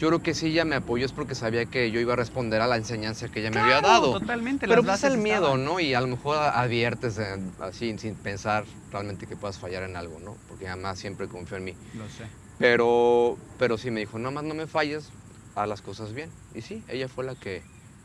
[0.00, 2.62] yo creo que si ella me apoyó es porque sabía que yo iba a responder
[2.62, 4.18] a la enseñanza que ella me había dado.
[4.18, 4.66] Totalmente.
[4.66, 5.78] Pero pues el miedo, ¿no?
[5.78, 7.20] Y a lo mejor adviertes
[7.60, 10.38] así sin pensar realmente que puedas fallar en algo, ¿no?
[10.48, 11.74] Porque además siempre confió en mí.
[11.98, 12.24] Lo sé.
[12.58, 15.10] Pero, pero sí me dijo, nada más no me falles,
[15.54, 16.30] haz las cosas bien.
[16.54, 17.62] Y sí, ella fue la que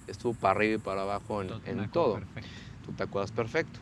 [0.07, 2.15] estuvo para arriba y para abajo en, en todo.
[2.15, 2.49] Perfecto.
[2.85, 3.79] Tú te acuerdas perfecto.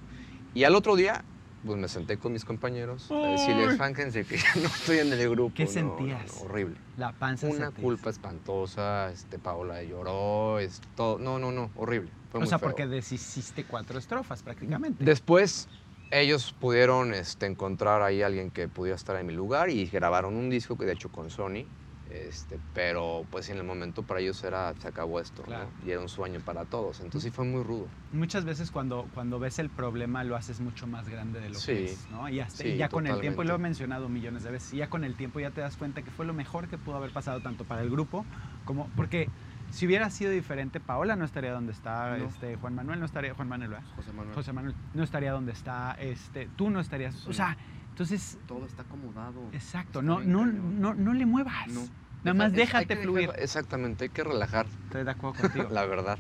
[0.54, 1.26] Y al otro día,
[1.66, 5.30] pues me senté con mis compañeros a decirles, fánjense que ya no estoy en el
[5.30, 5.54] grupo.
[5.56, 6.42] ¿Qué sentías?
[6.42, 6.76] horrible.
[6.98, 12.12] La panza Una culpa espantosa, este, Paola lloró, es todo, no, no, no, horrible.
[12.34, 15.04] o sea, porque deshiciste cuatro estrofas prácticamente.
[15.04, 15.68] Después
[16.12, 20.36] ellos pudieron este, encontrar ahí a alguien que pudiera estar en mi lugar y grabaron
[20.36, 21.66] un disco que de hecho con Sony
[22.14, 25.44] este, pero pues en el momento para ellos era, se acabó esto,
[25.86, 27.88] Y era un sueño para todos, entonces sí fue muy rudo.
[28.12, 31.86] Muchas veces cuando, cuando ves el problema lo haces mucho más grande de lo que
[31.86, 32.30] es, ¿no?
[32.30, 32.36] Y,
[32.78, 35.16] ya con el tiempo, y lo he mencionado millones de veces, y ya con el
[35.16, 37.82] tiempo ya te das cuenta que fue lo mejor que pudo haber pasado tanto para
[37.82, 38.26] el grupo
[38.66, 39.30] como, porque
[39.72, 43.50] si hubiera sido diferente, Paola no estaría donde está, este, Juan Manuel no estaría, Juan
[43.50, 44.36] Manuel, José Manuel.
[44.36, 47.58] José Manuel no estaría donde está, este, tú no estarías, o sea,
[47.90, 48.40] entonces...
[48.48, 49.50] Todo está acomodado.
[49.52, 51.68] Exacto, no, no, no, no le muevas.
[51.70, 51.82] No.
[52.24, 53.30] Nada más déjate fluir.
[53.38, 54.68] exactamente, hay que relajar.
[54.86, 55.68] Estoy de acuerdo contigo.
[55.70, 56.20] la verdad.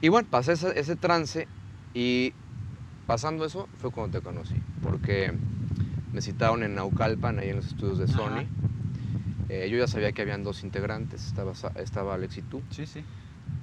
[0.00, 1.46] Y bueno, pasé ese, trance
[1.94, 2.32] y
[3.06, 4.54] pasando eso fue cuando te conocí.
[4.82, 5.32] Porque
[6.12, 8.46] me citaron en Naucalpan, ahí en los estudios de Sony.
[9.50, 12.62] Eh, yo ya sabía que habían dos integrantes, estaba, estaba Alex y tú.
[12.70, 13.04] Sí, sí.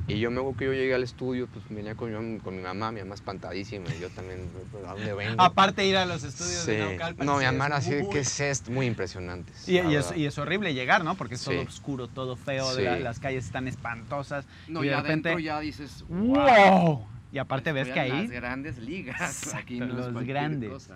[0.10, 2.94] Y yo me acuerdo que yo llegué al estudio, pues venía con, con mi mamá,
[2.94, 4.50] mi mamá espantadísima, y yo también,
[4.88, 5.42] ¿a dónde vengo?
[5.42, 7.28] Aparte ir a los estudios de Naucalpan.
[7.28, 8.72] No, mi mamá era así, ¿qué es esto?
[8.72, 9.52] Muy impresionante.
[9.68, 11.16] Y, es, horrible llegar, ¿no?
[11.16, 14.46] Porque es todo oscuro, todo feo, las calles están espantosas.
[14.70, 17.06] No, y, de repente ya dices, ¡wow!
[17.34, 18.28] Y aparte ves que ahí...
[18.28, 19.54] Las grandes ligas.
[19.56, 20.90] aquí no los grandes.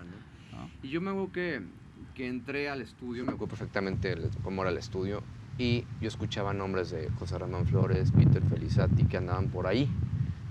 [0.82, 1.62] Y yo me acuerdo que,
[2.14, 5.22] que entré al estudio, me acuerdo perfectamente cómo era el estudio,
[5.62, 9.88] y yo escuchaba nombres de José Ramón Flores, Peter Felizati, que andaban por ahí,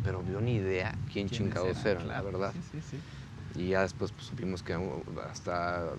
[0.06, 2.54] pero no ni idea quién, chingados eran, la verdad.
[2.72, 2.98] Sí, sí,
[3.54, 4.74] y ya después pues, supimos que
[5.30, 5.90] hasta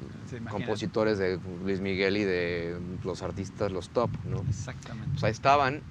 [0.51, 4.39] compositores de Luis Miguel y de los artistas, los top, ¿no?
[4.49, 5.11] Exactamente.
[5.11, 5.83] Pues ahí estaban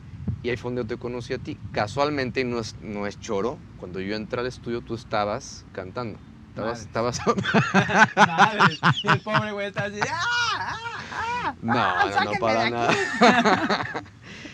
[0.41, 1.59] y ahí fue donde yo te conocí a ti.
[1.71, 6.17] Casualmente, no es, no es choro, cuando yo entré al estudio tú estabas cantando.
[6.49, 6.81] Estabas...
[6.81, 7.21] estabas...
[8.15, 8.79] Madre.
[9.03, 10.40] Y el pobre güey estaba así, ¡ah!
[11.43, 11.55] ¡Ah!
[11.61, 11.73] No,
[12.25, 12.93] no, no para nada.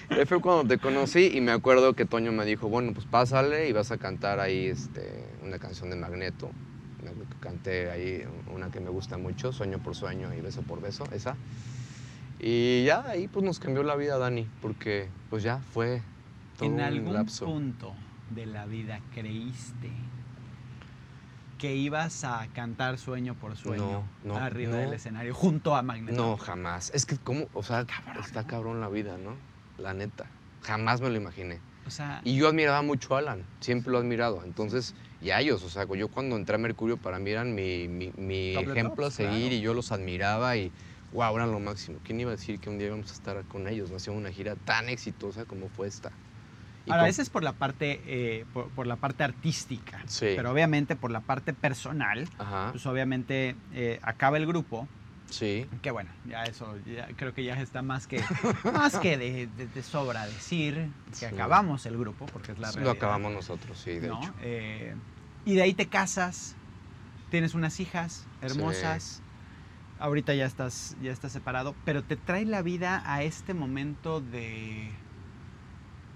[0.10, 3.68] Ahí fue cuando te conocí y me acuerdo que Toño me dijo, bueno, pues pásale
[3.68, 6.50] y vas a cantar ahí este, una canción de Magneto.
[7.42, 8.24] Canté ahí
[8.54, 11.36] una que me gusta mucho, Sueño por Sueño y Beso por Beso, esa.
[12.40, 16.02] Y ya ahí pues nos cambió la vida, Dani, porque pues ya fue
[16.58, 17.94] todo ¿En algún punto
[18.30, 19.92] de la vida creíste
[21.58, 24.04] que ibas a cantar sueño por sueño
[24.36, 26.16] arriba del escenario junto a Magneto.
[26.16, 26.92] No, jamás.
[26.94, 27.86] Es que como, o sea,
[28.20, 29.36] está cabrón la vida, ¿no?
[29.78, 30.26] La neta.
[30.64, 31.60] Jamás me lo imaginé.
[31.86, 34.44] O sea, y yo admiraba mucho a Alan, siempre lo he admirado.
[34.44, 37.88] Entonces, y a ellos, o sea, yo cuando entré a Mercurio para mí eran mi,
[37.88, 40.72] mi, ejemplo a seguir y yo los admiraba y
[41.14, 42.00] wow, eran lo máximo.
[42.04, 43.90] ¿Quién iba a decir que un día íbamos a estar con ellos?
[43.90, 46.12] No hacía una gira tan exitosa como fue esta.
[46.90, 50.02] Ahora, esa es por la parte, eh, por, la parte artística.
[50.08, 50.34] Sí.
[50.36, 52.28] Pero obviamente por la parte personal,
[52.72, 54.88] pues obviamente eh, acaba el grupo.
[55.30, 55.66] Sí.
[55.82, 56.74] Que bueno, ya eso,
[57.18, 58.24] creo que ya está más que,
[58.74, 62.86] más que de, sobra decir que acabamos el grupo, porque es la realidad.
[62.86, 64.34] Lo acabamos nosotros, sí, de hecho.
[64.42, 64.96] Eh,
[65.46, 66.56] y de ahí te casas,
[67.30, 69.22] tienes unas hijas hermosas.
[70.00, 74.92] Ahorita ya estás, ya estás separado, pero te trae la vida a este momento de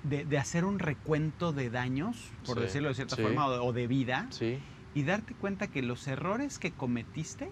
[0.03, 4.59] de, hacer un recuento de daños, por decirlo de cierta forma, o de, vida, sí.
[4.93, 7.51] y darte cuenta que los errores que cometiste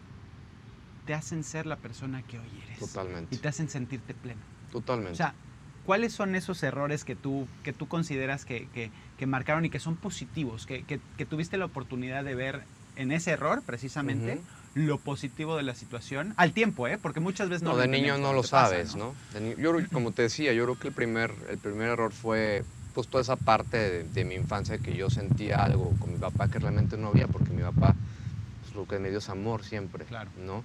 [1.05, 2.79] te hacen ser la persona que hoy eres.
[2.79, 3.35] Totalmente.
[3.35, 4.41] Y te hacen sentirte pleno.
[4.71, 5.13] Totalmente.
[5.13, 5.33] O sea,
[5.85, 8.67] ¿cuáles son esos errores que tú, que tú consideras que,
[9.17, 10.65] que, marcaron y que son positivos?
[10.65, 12.63] Que, que, tuviste la oportunidad de ver
[12.95, 14.41] en ese error, precisamente,
[14.73, 16.97] lo positivo de la situación al tiempo, ¿eh?
[17.01, 17.71] Porque muchas veces no.
[17.71, 19.15] No, de niño no lo sabes, ¿no?
[19.57, 23.21] yo, como te decía, yo creo que el primer, el primer error fue pues toda
[23.21, 27.09] esa parte de, mi infancia que yo sentía algo con mi papá que realmente no
[27.09, 27.95] había, porque mi papá
[28.61, 30.29] pues, lo que me dio es amor siempre, claro.
[30.37, 30.63] ¿no?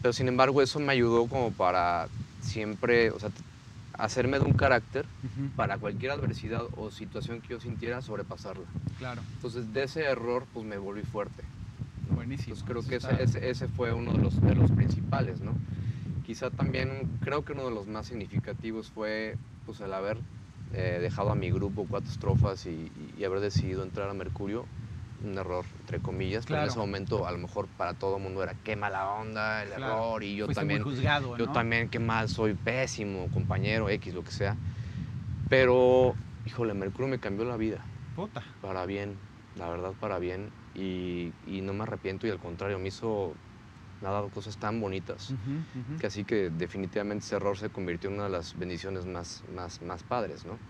[0.00, 2.08] Pero sin embargo eso me ayudó como para
[2.40, 3.30] siempre, o sea,
[3.98, 5.06] hacerme de un carácter
[5.56, 8.64] para cualquier adversidad o situación que yo sintiera sobrepasarla.
[8.98, 9.22] Claro.
[9.34, 11.42] Entonces de ese error pues me volví fuerte.
[12.10, 12.56] Buenísimo.
[12.66, 15.54] creo que ese, ese, fue uno de los, de los principales, ¿no?
[16.24, 19.36] Quizá también creo que uno de los más significativos fue
[19.66, 20.18] pues el haber
[20.72, 22.90] eh, dejado a mi grupo cuatro estrofas y,
[23.24, 24.66] haber decidido entrar a Mercurio,
[25.22, 28.42] un error, entre comillas, pero en ese momento a lo mejor para todo el mundo
[28.42, 32.54] era qué mala onda, el error, y yo también, juzgado, yo también qué mal, soy
[32.54, 34.56] pésimo, compañero, X, lo que sea.
[35.48, 37.86] Pero, híjole, Mercurio me cambió la vida.
[38.16, 38.42] Puta.
[38.60, 39.18] Para bien,
[39.54, 40.50] la verdad, para bien.
[40.74, 43.36] Y, y no me arrepiento y al contrario, me hizo
[44.00, 45.32] me ha dado cosas tan bonitas,
[45.98, 49.80] que así que definitivamente ese error se convirtió en una de las bendiciones más, más,
[49.80, 50.60] más padres, ¿no?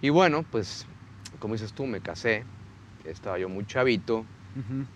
[0.00, 0.86] Y bueno, pues,
[1.40, 2.46] como dices tú, me casé,
[3.02, 4.24] estaba yo muy chavito,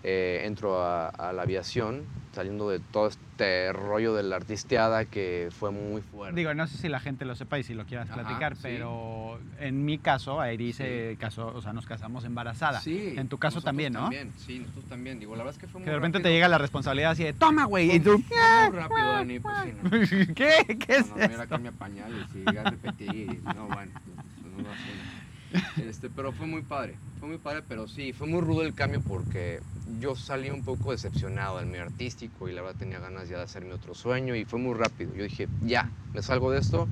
[0.03, 5.71] eh, entro a, la aviación, saliendo de todo este rollo de la artisteada que fue
[5.71, 6.35] muy fuerte.
[6.35, 9.85] Digo, no sé si la gente lo sepa y si lo quieras platicar, pero en
[9.85, 12.81] mi caso, Airi se casó, o sea, nos casamos embarazada.
[12.81, 13.13] Sí.
[13.17, 14.01] En tu caso también, ¿no?
[14.01, 15.19] También, sí, nosotros también.
[15.19, 17.23] Digo, la verdad es que fue muy Que de repente te llega la responsabilidad así
[17.23, 18.17] de, toma, güey, y tú...
[18.17, 20.77] Muy rápido, Dani, pues sí, ¿Qué?
[20.79, 24.69] ¿Qué es no, no, mira, cambia pañales y ya repetir, no, bueno, pues, no lo
[24.71, 25.12] hacemos.
[25.77, 29.01] Este, pero fue muy padre, fue muy padre, pero sí, fue muy rudo el cambio
[29.01, 29.59] porque
[29.99, 33.43] yo salí un poco decepcionado del medio artístico y la verdad tenía ganas ya de
[33.43, 35.13] hacer mi otro sueño y fue muy rápido.
[35.15, 36.87] Yo dije, ya, me salgo de esto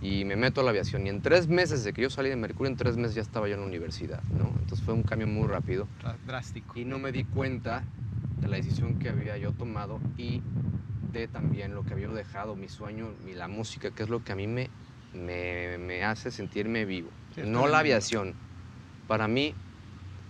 [0.00, 1.06] y me meto a la aviación.
[1.06, 3.48] Y en tres meses de que yo salí de Mercurio, en tres meses ya estaba
[3.48, 4.48] yo en la universidad, ¿no?
[4.60, 5.88] Entonces fue un cambio muy rápido.
[6.26, 6.78] Drástico.
[6.78, 7.82] Y no me di cuenta
[8.40, 10.42] de la decisión que había yo tomado y
[11.12, 14.32] de también lo que había dejado, mi sueño y la música, que es lo que
[14.32, 14.68] a mí me,
[15.14, 18.34] me, me hace sentirme vivo no la aviación.
[19.08, 19.54] Para mí,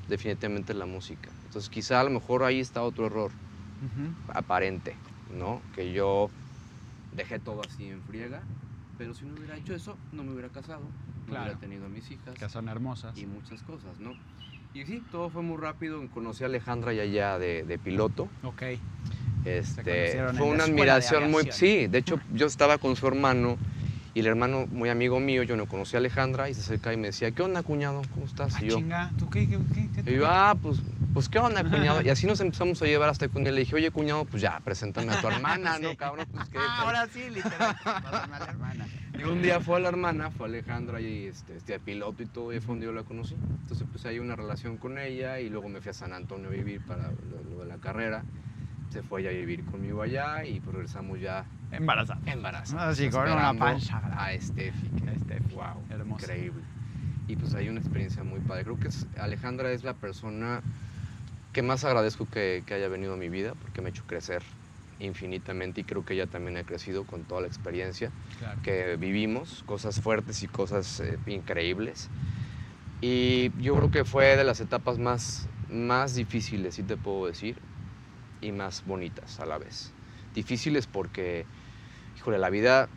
[0.08, 1.30] definitivamente la música.
[1.46, 3.30] Entonces, quizá a lo mejor ahí está otro error
[4.28, 4.96] aparente,
[5.36, 5.60] ¿no?
[5.74, 6.30] Que yo
[7.12, 8.42] dejé todo así en friega,
[8.98, 10.82] pero si no hubiera hecho eso, no me hubiera casado,
[11.26, 12.34] no hubiera tenido a mis hijas.
[12.34, 13.16] Que son hermosas.
[13.16, 14.14] Y muchas cosas, ¿no?
[14.74, 16.04] Y sí, todo fue muy rápido.
[16.12, 18.28] Conocí a Alejandra ya allá de, piloto.
[18.42, 18.62] Ok.
[19.44, 21.52] Este, fue una admiración muy...
[21.52, 23.56] Sí, de hecho yo estaba con su hermano
[24.14, 26.96] y el hermano, muy amigo mío, yo no conocía a Alejandra y se acerca y
[26.96, 28.02] me decía, ¿qué onda, cuñado?
[28.14, 28.54] ¿Cómo estás?
[28.54, 29.48] Ah, y yo, chinga, ¿tú qué?
[29.48, 30.78] qué, qué, y yo, ah, pues,
[31.12, 32.00] pues, ¿qué onda, cuñado?
[32.00, 35.12] Y así nos empezamos a llevar hasta día le dije, oye, cuñado, pues ya, preséntame
[35.12, 36.26] a tu hermana, ¿no, cabrón?
[36.32, 38.86] Pues, ¿qué, ah, ahora sí, literal, a la hermana.
[39.16, 42.52] Y un día fue a la hermana, fue Alejandra y este, este piloto y todo,
[42.52, 43.34] y fue donde yo la conocí.
[43.34, 46.52] Entonces, pues hay una relación con ella y luego me fui a San Antonio a
[46.52, 48.24] vivir para lo, de la carrera.
[48.94, 52.20] Se fue ella a vivir conmigo allá y progresamos ya Embarazada.
[52.26, 52.90] Embarazada.
[52.90, 53.98] Así con una pancha.
[54.16, 54.86] A Steffi.
[55.24, 55.52] Steffi.
[55.52, 55.82] Wow.
[55.90, 56.26] Hermosa.
[56.26, 56.62] Increíble.
[57.26, 58.62] Y pues hay una experiencia muy padre.
[58.62, 60.60] Creo que Alejandra es la persona
[61.52, 64.44] que más agradezco que, que, haya venido a mi vida porque me ha hecho crecer
[65.00, 68.12] infinitamente y creo que ella también ha crecido con toda la experiencia
[68.62, 72.10] que vivimos, cosas fuertes y cosas eh, increíbles.
[73.00, 77.56] Y yo creo que fue de las etapas más, más difíciles, si te puedo decir,
[78.40, 79.94] y más bonitas a la vez.
[80.32, 81.46] Difíciles porque
[82.16, 82.90] híjole, la vida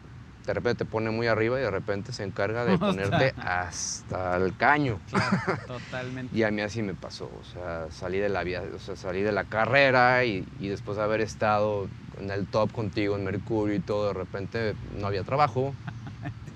[0.45, 4.55] de repente te pone muy arriba y de repente se encarga de ponerte hasta el
[4.55, 5.01] caño.
[5.67, 6.35] totalmente.
[6.35, 9.21] y a mí así me pasó, o sea, salí de la vida, o sea, salí
[9.21, 13.75] de la carrera y, y, después de haber estado en el top contigo en Mercurio
[13.75, 15.75] y todo, de repente no había trabajo,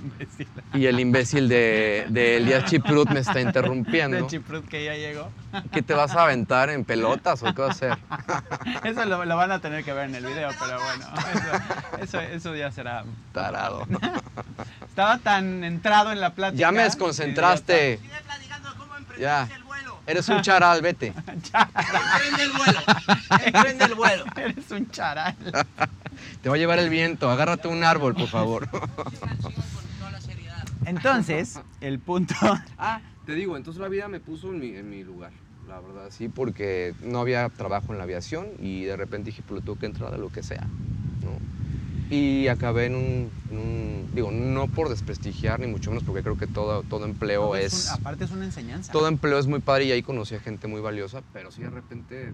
[0.74, 4.18] y el imbécil de, de Elías Chiprut me está interrumpiendo.
[4.18, 5.30] De Chiprut que ya llegó.
[5.72, 7.98] ¿Qué te vas a aventar en pelotas o qué vas a hacer?
[8.84, 11.06] Eso lo, van a tener que ver en el video, pero bueno,
[12.00, 13.04] eso, eso, ya será.
[13.34, 13.88] Tarado.
[14.88, 16.60] Estaba tan entrado en la plática.
[16.60, 18.00] Ya me desconcentraste.
[19.20, 19.48] Ya.
[20.08, 21.08] Eres un charal, vete.
[21.08, 22.80] Emprende el vuelo.
[23.46, 24.26] Emprende el vuelo.
[24.36, 25.36] Eres un charal.
[26.42, 27.30] Te va a llevar el viento.
[27.30, 28.68] Agárrate un árbol, por favor.
[30.86, 32.36] Entonces, el punto...
[32.78, 35.32] Ah, te digo, entonces la vida me puso en mi, lugar,
[35.68, 39.64] la verdad, sí, porque no había trabajo en la aviación y de repente dije, pues
[39.64, 40.68] tengo que entrar a lo que sea,
[41.24, 41.38] ¿no?
[42.14, 46.84] Y acabé en un, digo, no por desprestigiar ni mucho menos, porque creo que todo,
[46.84, 47.90] todo empleo es...
[47.90, 48.92] aparte es una enseñanza.
[48.92, 51.70] Todo empleo es muy padre y ahí conocí a gente muy valiosa, pero sí de
[51.70, 52.32] repente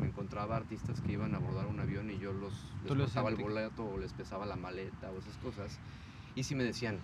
[0.00, 2.52] me encontraba artistas que iban a abordar un avión y yo los
[2.84, 5.78] les cortaba el boleto o les pesaba la maleta o esas cosas.
[6.34, 6.98] Y sí me decían,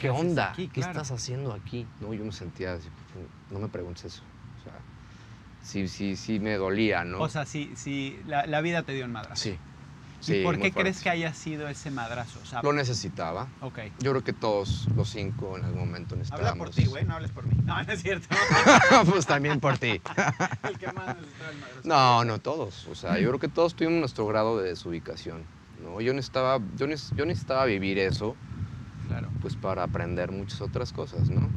[0.00, 0.50] ¿Qué ¿qué haces onda?
[0.50, 0.68] aquí?
[0.68, 1.86] ¿Qué estás haciendo aquí?
[1.98, 2.88] No, yo me sentía así,
[3.50, 4.24] no me preguntes eso.
[4.56, 4.82] O sea,
[5.60, 7.20] sí, sí, sí me dolía, ¿no?
[7.20, 9.42] O sea, sí, sí, la, la vida te dio un madrazo.
[9.42, 9.60] sí.
[10.20, 12.40] ¿Y sí, por qué crees que haya sido ese madrazo?
[12.40, 13.50] O sea, Lo necesitaba.
[13.60, 13.78] ok.
[13.98, 16.50] Yo creo que todos los cinco en algún momento necesitábamos.
[16.52, 17.54] Habla por ti, güey, no hables por mí.
[17.64, 18.28] No, no es cierto.
[19.10, 20.00] pues también por ti.
[20.62, 21.88] El que más necesitaba el madrazo.
[21.88, 22.86] No, no todos.
[22.86, 25.46] O sea, yo creo que todos tuvimos nuestro grado de desubicación.
[25.78, 26.02] ¿no?
[26.02, 28.36] Yo, necesitaba, yo, neces- yo necesitaba vivir eso
[29.20, 29.32] Claro.
[29.40, 31.48] pues para aprender muchas otras cosas, ¿no?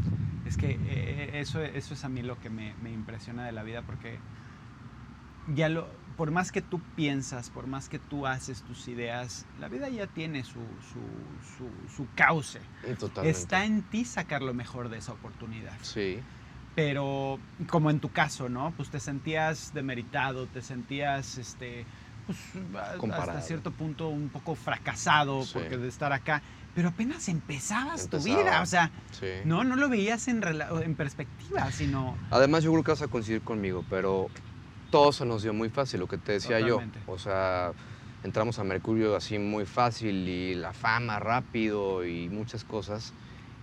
[0.46, 3.64] Es que eh, eso, eso es a mí lo que me, me impresiona de la
[3.64, 4.18] vida porque
[5.56, 9.68] ya lo, por más que tú piensas, por más que tú haces tus ideas, la
[9.68, 10.60] vida ya tiene su,
[10.92, 11.00] su,
[11.58, 12.60] su, su cauce.
[13.00, 13.30] Totalmente.
[13.40, 15.74] Está en ti sacar lo mejor de esa oportunidad.
[15.82, 16.20] Sí,
[16.76, 18.72] Pero como en tu caso, ¿no?
[18.76, 21.86] Pues te sentías demeritado, te sentías, este,
[22.26, 22.38] pues,
[22.98, 23.32] Comparado.
[23.32, 25.52] hasta cierto punto un poco fracasado Sí.
[25.54, 26.42] porque de estar acá.
[26.76, 29.28] Pero apenas empezabas tu vida, o sea, sí.
[29.46, 32.18] no, no lo veías en, en perspectiva, sino...
[32.32, 34.28] Además, yo creo que vas a coincidir conmigo, pero
[34.90, 37.00] todo se nos dio muy fácil, lo que te decía Totalmente.
[37.06, 37.14] yo.
[37.14, 37.74] O sea,
[38.24, 43.14] entramos a Mercurio así muy fácil y la fama rápido y muchas cosas.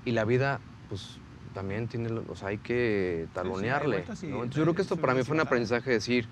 [0.04, 1.18] Y la vida, pues
[1.54, 4.04] también tiene, o sea, hay que talonearle.
[4.22, 5.46] yo creo que esto para mí fue un bajadas.
[5.46, 6.28] aprendizaje de decir,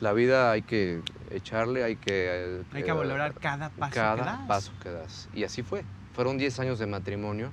[0.00, 2.62] la vida hay que echarle, hay que...
[2.72, 4.40] Hay que eh, valorar cada paso cada que das.
[4.46, 5.28] paso que das.
[5.34, 5.84] Y así fue.
[6.18, 7.52] Fueron 10 años de matrimonio.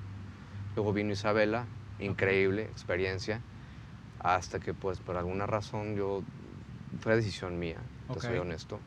[0.75, 1.67] Luego vino Isabela,
[1.99, 3.39] increíble experiencia.
[4.21, 6.23] Hasta que, pues, por alguna razón, yo.
[6.99, 7.77] Fue decisión mía,
[8.11, 8.79] te soy honesto.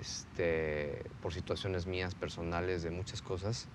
[0.00, 3.66] Este, por situaciones mías, personales, de muchas cosas.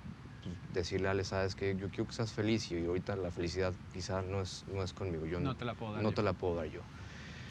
[0.43, 3.75] pues, Decirle a Ale, sabes que yo quiero que seas feliz y ahorita la felicidad
[3.93, 5.27] quizás no es, no es conmigo.
[5.27, 6.15] Yo No te la puedo dar no yo.
[6.15, 6.81] te la puedo dar yo.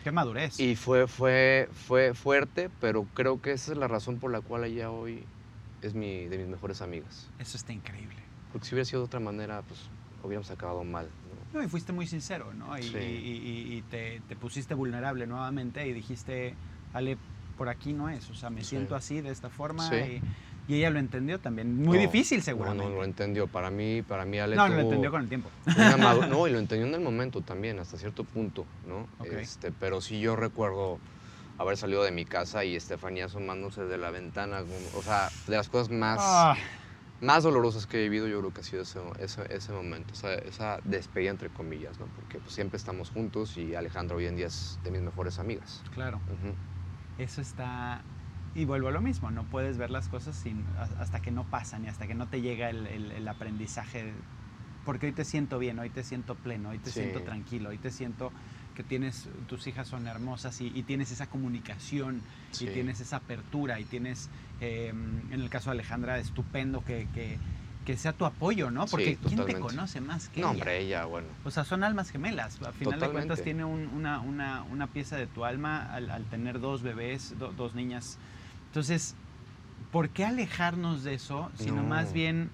[0.03, 0.59] Qué madurez.
[0.59, 4.65] Y fue, fue, fue fuerte, pero creo que esa es la razón por la cual
[4.65, 5.23] ella hoy
[5.83, 7.29] es mi, de mis mejores amigas.
[7.39, 8.17] Eso está increíble.
[8.53, 9.81] Porque si hubiera sido de otra manera, pues
[10.23, 11.07] hubiéramos acabado mal.
[11.53, 11.61] ¿no?
[11.61, 12.79] No, y fuiste muy sincero, ¿no?
[12.79, 12.97] Y, Sí.
[12.99, 16.55] y- y- y te, te pusiste vulnerable nuevamente y dijiste,
[16.93, 17.17] Ale,
[17.57, 18.29] por aquí no es.
[18.31, 18.71] O sea, me Sí.
[18.71, 19.89] siento así, de esta forma.
[19.89, 20.21] Sí.
[20.69, 21.77] Y, ella lo entendió también.
[21.77, 22.85] Muy No, difícil, seguramente.
[22.85, 23.49] No, no lo entendió.
[23.49, 25.51] Para mí, para mí Ale No, lo tuvo entendió con el tiempo.
[26.31, 29.09] no, y lo entendió en el momento también, hasta cierto punto, ¿no?
[29.19, 29.33] Ok.
[29.41, 30.99] Este, pero sí yo recuerdo
[31.63, 34.63] haber salido de mi casa y Estefanía asomándose de la ventana.
[34.93, 36.51] o sea, de las cosas más...
[36.53, 36.57] Ah,
[37.21, 40.35] más dolorosas que he vivido, yo creo que ha sido ese, ese, ese momento, esa,
[40.37, 42.09] esa despedida entre comillas, ¿no?
[42.09, 45.83] Porque pues, siempre estamos juntos y Alejandra hoy en día es de mis mejores amigas.
[45.91, 46.23] claro.
[47.19, 48.05] Eso está...
[48.55, 51.85] Y vuelvo a lo mismo, no puedes ver las cosas sin, hasta que no pasan
[51.85, 54.25] y hasta que no te llega el, el- el aprendizaje.
[54.85, 57.01] Porque hoy te siento bien, hoy te siento pleno, hoy te Sí.
[57.01, 58.35] siento tranquilo, hoy te siento
[58.81, 62.21] que tienes, tus hijas son hermosas y, y tienes esa comunicación
[62.53, 62.65] Sí.
[62.67, 64.29] y tienes esa apertura y tienes,
[64.61, 67.39] eh, en el caso de Alejandra, estupendo que, que-
[67.85, 68.87] que sea tu apoyo, ¿no?
[68.87, 69.61] Sí, Porque ¿quién te totalmente.
[69.61, 70.55] conoce más que No, ella?
[70.55, 71.29] hombre, ella, bueno.
[71.45, 72.61] O sea, son almas gemelas.
[72.63, 73.43] A final de cuentas Totalmente.
[73.43, 77.53] tiene un- una, una- una pieza de tu alma al, al tener dos bebés, do-
[77.53, 78.19] dos niñas.
[78.69, 79.15] Entonces,
[79.93, 81.51] ¿por qué alejarnos de eso?
[81.59, 81.83] Sino No.
[81.85, 82.51] más bien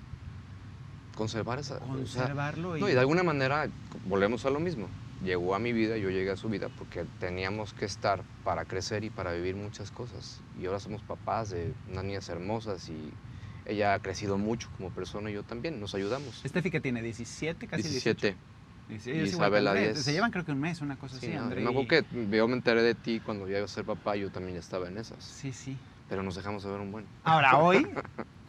[1.17, 1.77] Conservar esa...
[1.77, 2.81] o sea, conservarlo y...
[2.81, 3.69] no, y de alguna manera
[4.09, 4.87] volvemos a lo mismo.
[5.21, 9.03] Llegó a mi vida, yo llegué a su vida porque teníamos que estar para crecer
[9.05, 10.43] y para vivir muchas cosas.
[10.55, 13.17] Y ahora somos papás de unas niñas hermosas y
[13.65, 16.43] ella ha crecido mucho como persona y yo también, nos ayudamos.
[16.47, 18.27] Steffi que tiene 17, casi 17.
[18.29, 18.47] 18.
[18.89, 19.93] Dice, Y ella es igual que Isabela, André.
[19.95, 20.05] 10.
[20.05, 21.61] Se llevan creo que un mes, una cosa Sí, así, no, André.
[21.63, 24.31] acuerdo y- que yo me enteré de ti cuando ya iba a ser papá, yo
[24.31, 25.25] también estaba en esas.
[25.25, 25.79] Sí, sí.
[26.09, 27.09] Pero nos dejamos de ver un buen.
[27.25, 27.83] Ahora, hoy,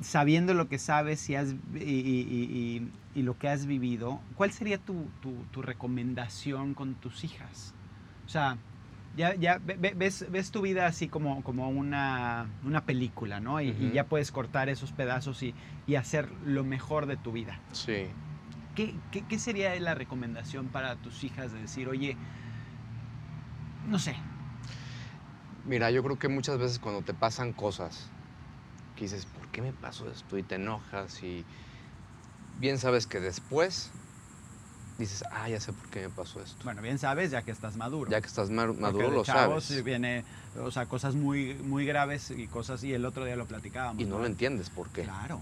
[0.00, 4.22] sabiendo lo que sabes y, has, y, y- y- y- y lo que has vivido,
[4.34, 7.74] ¿cuál sería tu, tu- tu recomendación con tus hijas?
[8.26, 8.58] O sea,
[9.16, 13.60] ya, ya ve- ve- ves, ves tu vida así como, como una, una película, ¿no?
[13.60, 15.54] Y, ya puedes cortar esos pedazos y,
[15.96, 17.60] hacer lo mejor de tu vida.
[17.72, 18.14] Sí.
[18.74, 22.16] ¿Qué, qué, qué sería la recomendación para tus hijas de decir, oye,
[23.84, 24.16] no sé,
[25.64, 28.08] Mira, yo creo que muchas veces cuando te pasan cosas,
[28.94, 30.38] que dices, ¿por qué me pasó esto?
[30.38, 31.44] Y te enojas y
[32.58, 33.90] bien sabes que después
[34.98, 36.62] dices, ah, ya sé por qué me pasó esto.
[36.64, 38.10] bueno, bien sabes ya que estás maduro.
[38.10, 39.82] Ya que estás Porque maduro, de lo chavos sabes.
[39.82, 40.24] viene,
[40.58, 44.02] o sea, cosas muy, muy graves y cosas, y el otro día lo platicábamos.
[44.02, 45.04] Y no lo entiendes por qué.
[45.04, 45.40] Claro.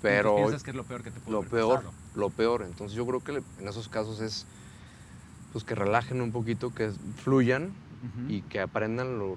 [0.00, 1.94] Pero piensas que es lo peor que te pudo lo peor, pasado.
[2.14, 2.62] lo peor.
[2.62, 4.46] Entonces yo creo que en esos casos es
[5.52, 7.72] pues que relajen un poquito, que fluyan
[8.28, 9.36] y que aprendan lo,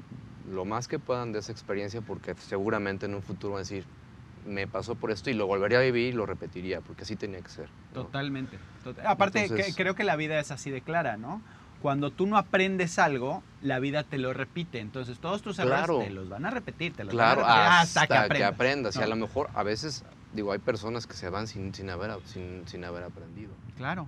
[0.49, 3.85] lo más que puedan de esa experiencia porque seguramente en un futuro van a decir,
[4.45, 7.41] me pasó por esto y lo volvería a vivir y lo repetiría porque así tenía
[7.41, 7.69] que ser.
[7.93, 8.03] ¿no?
[8.03, 8.57] Totalmente.
[8.83, 11.41] Tot- Aparte, Entonces- que- creo que la vida es así de clara, ¿no?
[11.81, 14.79] cuando tú no aprendes algo, la vida te lo repite.
[14.79, 17.71] Entonces, todos tus errores te los van a repetir, te los claro, van a repetir
[17.81, 18.37] hasta, que aprendas.
[18.37, 18.95] Que aprendas.
[18.95, 22.11] Y a lo mejor, a veces, digo, hay personas que se van sin, sin, haber,
[22.23, 23.51] sin, sin haber aprendido.
[23.75, 24.07] Claro.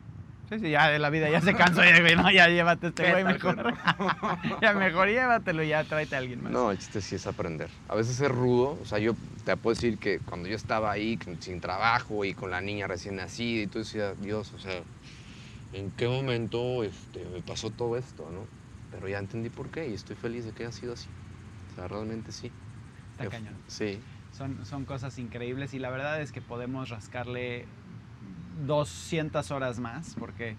[0.50, 3.10] Sí, sí, ya de la vida ya se cansó, ya, güey, no, ya llévate este
[3.10, 3.74] güey mejor.
[4.62, 6.52] ya mejor llévatelo, ya tráete a alguien más.
[6.52, 7.70] No, el chiste sí es aprender.
[7.88, 11.18] A veces es rudo, o sea, yo te puedo decir que cuando yo estaba ahí
[11.39, 14.84] sin trabajo y con la niña recién nacida y tú decías, Dios, o sea,
[15.74, 18.46] ¿en qué momento este, me pasó todo esto, no?
[18.91, 21.08] Pero ya entendí por qué y estoy feliz de que haya sido así.
[21.72, 22.52] O sea, realmente sí.
[23.14, 23.56] Está cañón.
[23.68, 24.00] Sí.
[24.32, 27.66] Son, son cosas increíbles y la verdad es que podemos rascarle
[28.66, 30.56] 200 horas más, porque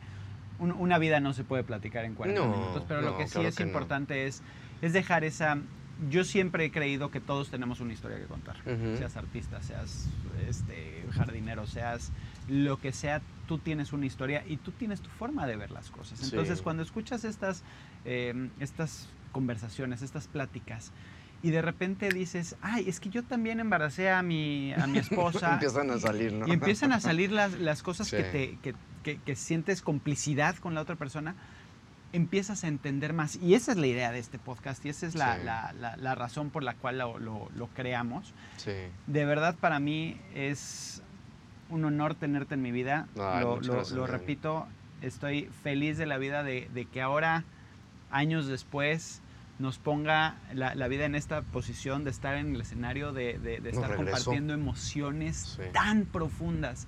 [0.59, 4.26] una vida no se puede platicar en 40 minutos, pero lo que sí es importante
[4.26, 4.42] es,
[4.82, 5.59] es dejar esa...
[6.11, 8.57] Yo siempre he creído que todos tenemos una historia que contar,
[8.99, 10.09] seas artista, seas
[10.47, 12.12] este, jardinero, seas
[12.49, 15.90] lo que sea, tú tienes una historia y tú tienes tu forma de ver las
[15.90, 16.22] cosas.
[16.22, 17.64] Entonces, cuando escuchas estas,
[18.05, 20.92] em, estas conversaciones, estas pláticas,
[21.43, 25.55] y de repente dices, ay, es que yo también embaracé a mi, a mi esposa.
[25.55, 26.49] empiezan a salir, ¿no?
[26.49, 28.59] Y empiezan a salir las, las cosas que, te,
[29.03, 31.34] que, que, sientes complicidad con la otra persona,
[32.12, 33.37] empiezas a entender más.
[33.37, 36.51] Y esa es la idea de este podcast y esa es la, la, la, razón
[36.51, 38.32] por la cual lo, lo, creamos.
[38.57, 38.72] Sí.
[39.07, 41.03] De verdad, para mí es
[41.68, 43.07] un honor tenerte en mi vida.
[43.14, 44.66] lo, lo repito,
[45.03, 47.45] estoy feliz de la vida de, de que ahora,
[48.11, 49.22] años después,
[49.59, 54.52] nos ponga la, vida en esta posición de estar en el escenario, de, estar compartiendo
[54.52, 56.86] emociones tan profundas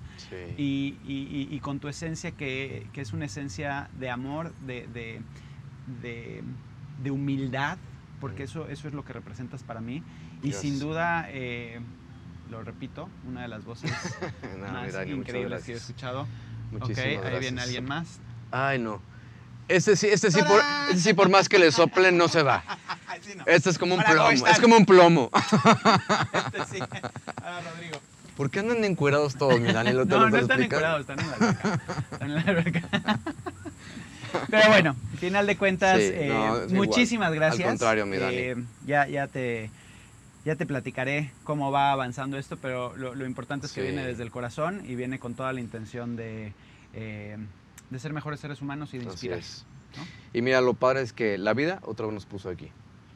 [0.57, 5.21] y, con tu esencia que, es una esencia de amor, de,
[7.09, 7.77] humildad,
[8.21, 10.03] porque eso, eso es lo que representas para mí.
[10.43, 11.79] Y sin duda, eh,
[12.49, 13.91] lo repito, una de las voces
[14.61, 16.27] más increíbles que he escuchado.
[16.71, 18.19] Muchísimas ahí viene alguien más.
[18.51, 19.01] Ay, no.
[19.69, 22.63] Este sí, este sí, por, este sí por más que le soplen no se va.
[23.45, 25.29] Este es como un plomo, es como un plomo.
[26.53, 26.83] Este sí.
[27.43, 27.99] Ah, Rodrigo.
[28.35, 30.07] ¿Por qué andan encuerados todos, mi Daniel?
[30.07, 31.79] no, no están encuerados, están en la alberca.
[32.11, 33.19] Están en la alberca.
[34.49, 37.61] Pero bueno, al final de cuentas, eh, muchísimas gracias.
[37.61, 38.35] Al contrario, mi Dani.
[38.35, 38.55] Eh,
[38.85, 39.69] ya, ya te
[40.45, 44.31] ya te platicaré cómo va avanzando esto, pero lo, importante es que viene desde el
[44.31, 46.53] corazón y viene con toda la intención de,
[46.93, 47.37] eh,
[47.89, 49.41] de ser mejores seres humanos y de inspirar.
[50.33, 52.71] Y mira, lo padre es que la vida otra vez nos puso aquí.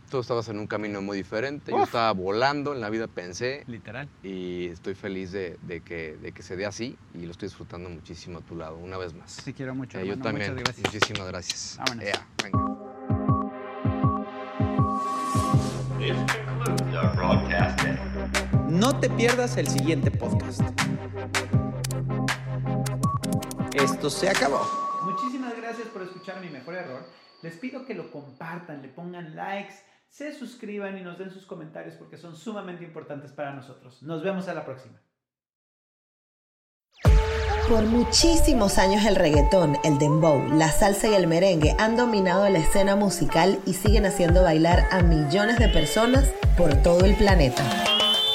[0.10, 3.64] Tú estabas en un camino muy diferente, yo estaba volando, en la vida pensé.
[3.66, 4.08] Literal.
[4.22, 8.38] Y estoy feliz de, que, de que se dé así y lo estoy disfrutando muchísimo
[8.38, 9.38] a tu lado, una vez más.
[9.44, 10.00] Te quiero mucho.
[10.00, 10.56] Eh, yo también.
[10.56, 10.94] Gracias.
[10.94, 11.80] Muchísimas gracias.
[11.80, 12.06] Vámonos.
[18.70, 20.62] No te pierdas el siguiente podcast.
[23.84, 24.62] Esto se acabó.
[25.04, 27.06] Muchísimas gracias por escuchar mi mejor error.
[27.42, 29.74] Les pido que lo compartan, le pongan likes,
[30.08, 34.02] se suscriban y nos den sus comentarios porque son sumamente importantes para nosotros.
[34.02, 35.02] Nos vemos a la próxima.
[37.68, 42.60] Por muchísimos años el reggaetón, el dembow, la salsa y el merengue han dominado la
[42.60, 47.64] escena musical y siguen haciendo bailar a millones de personas por todo el planeta.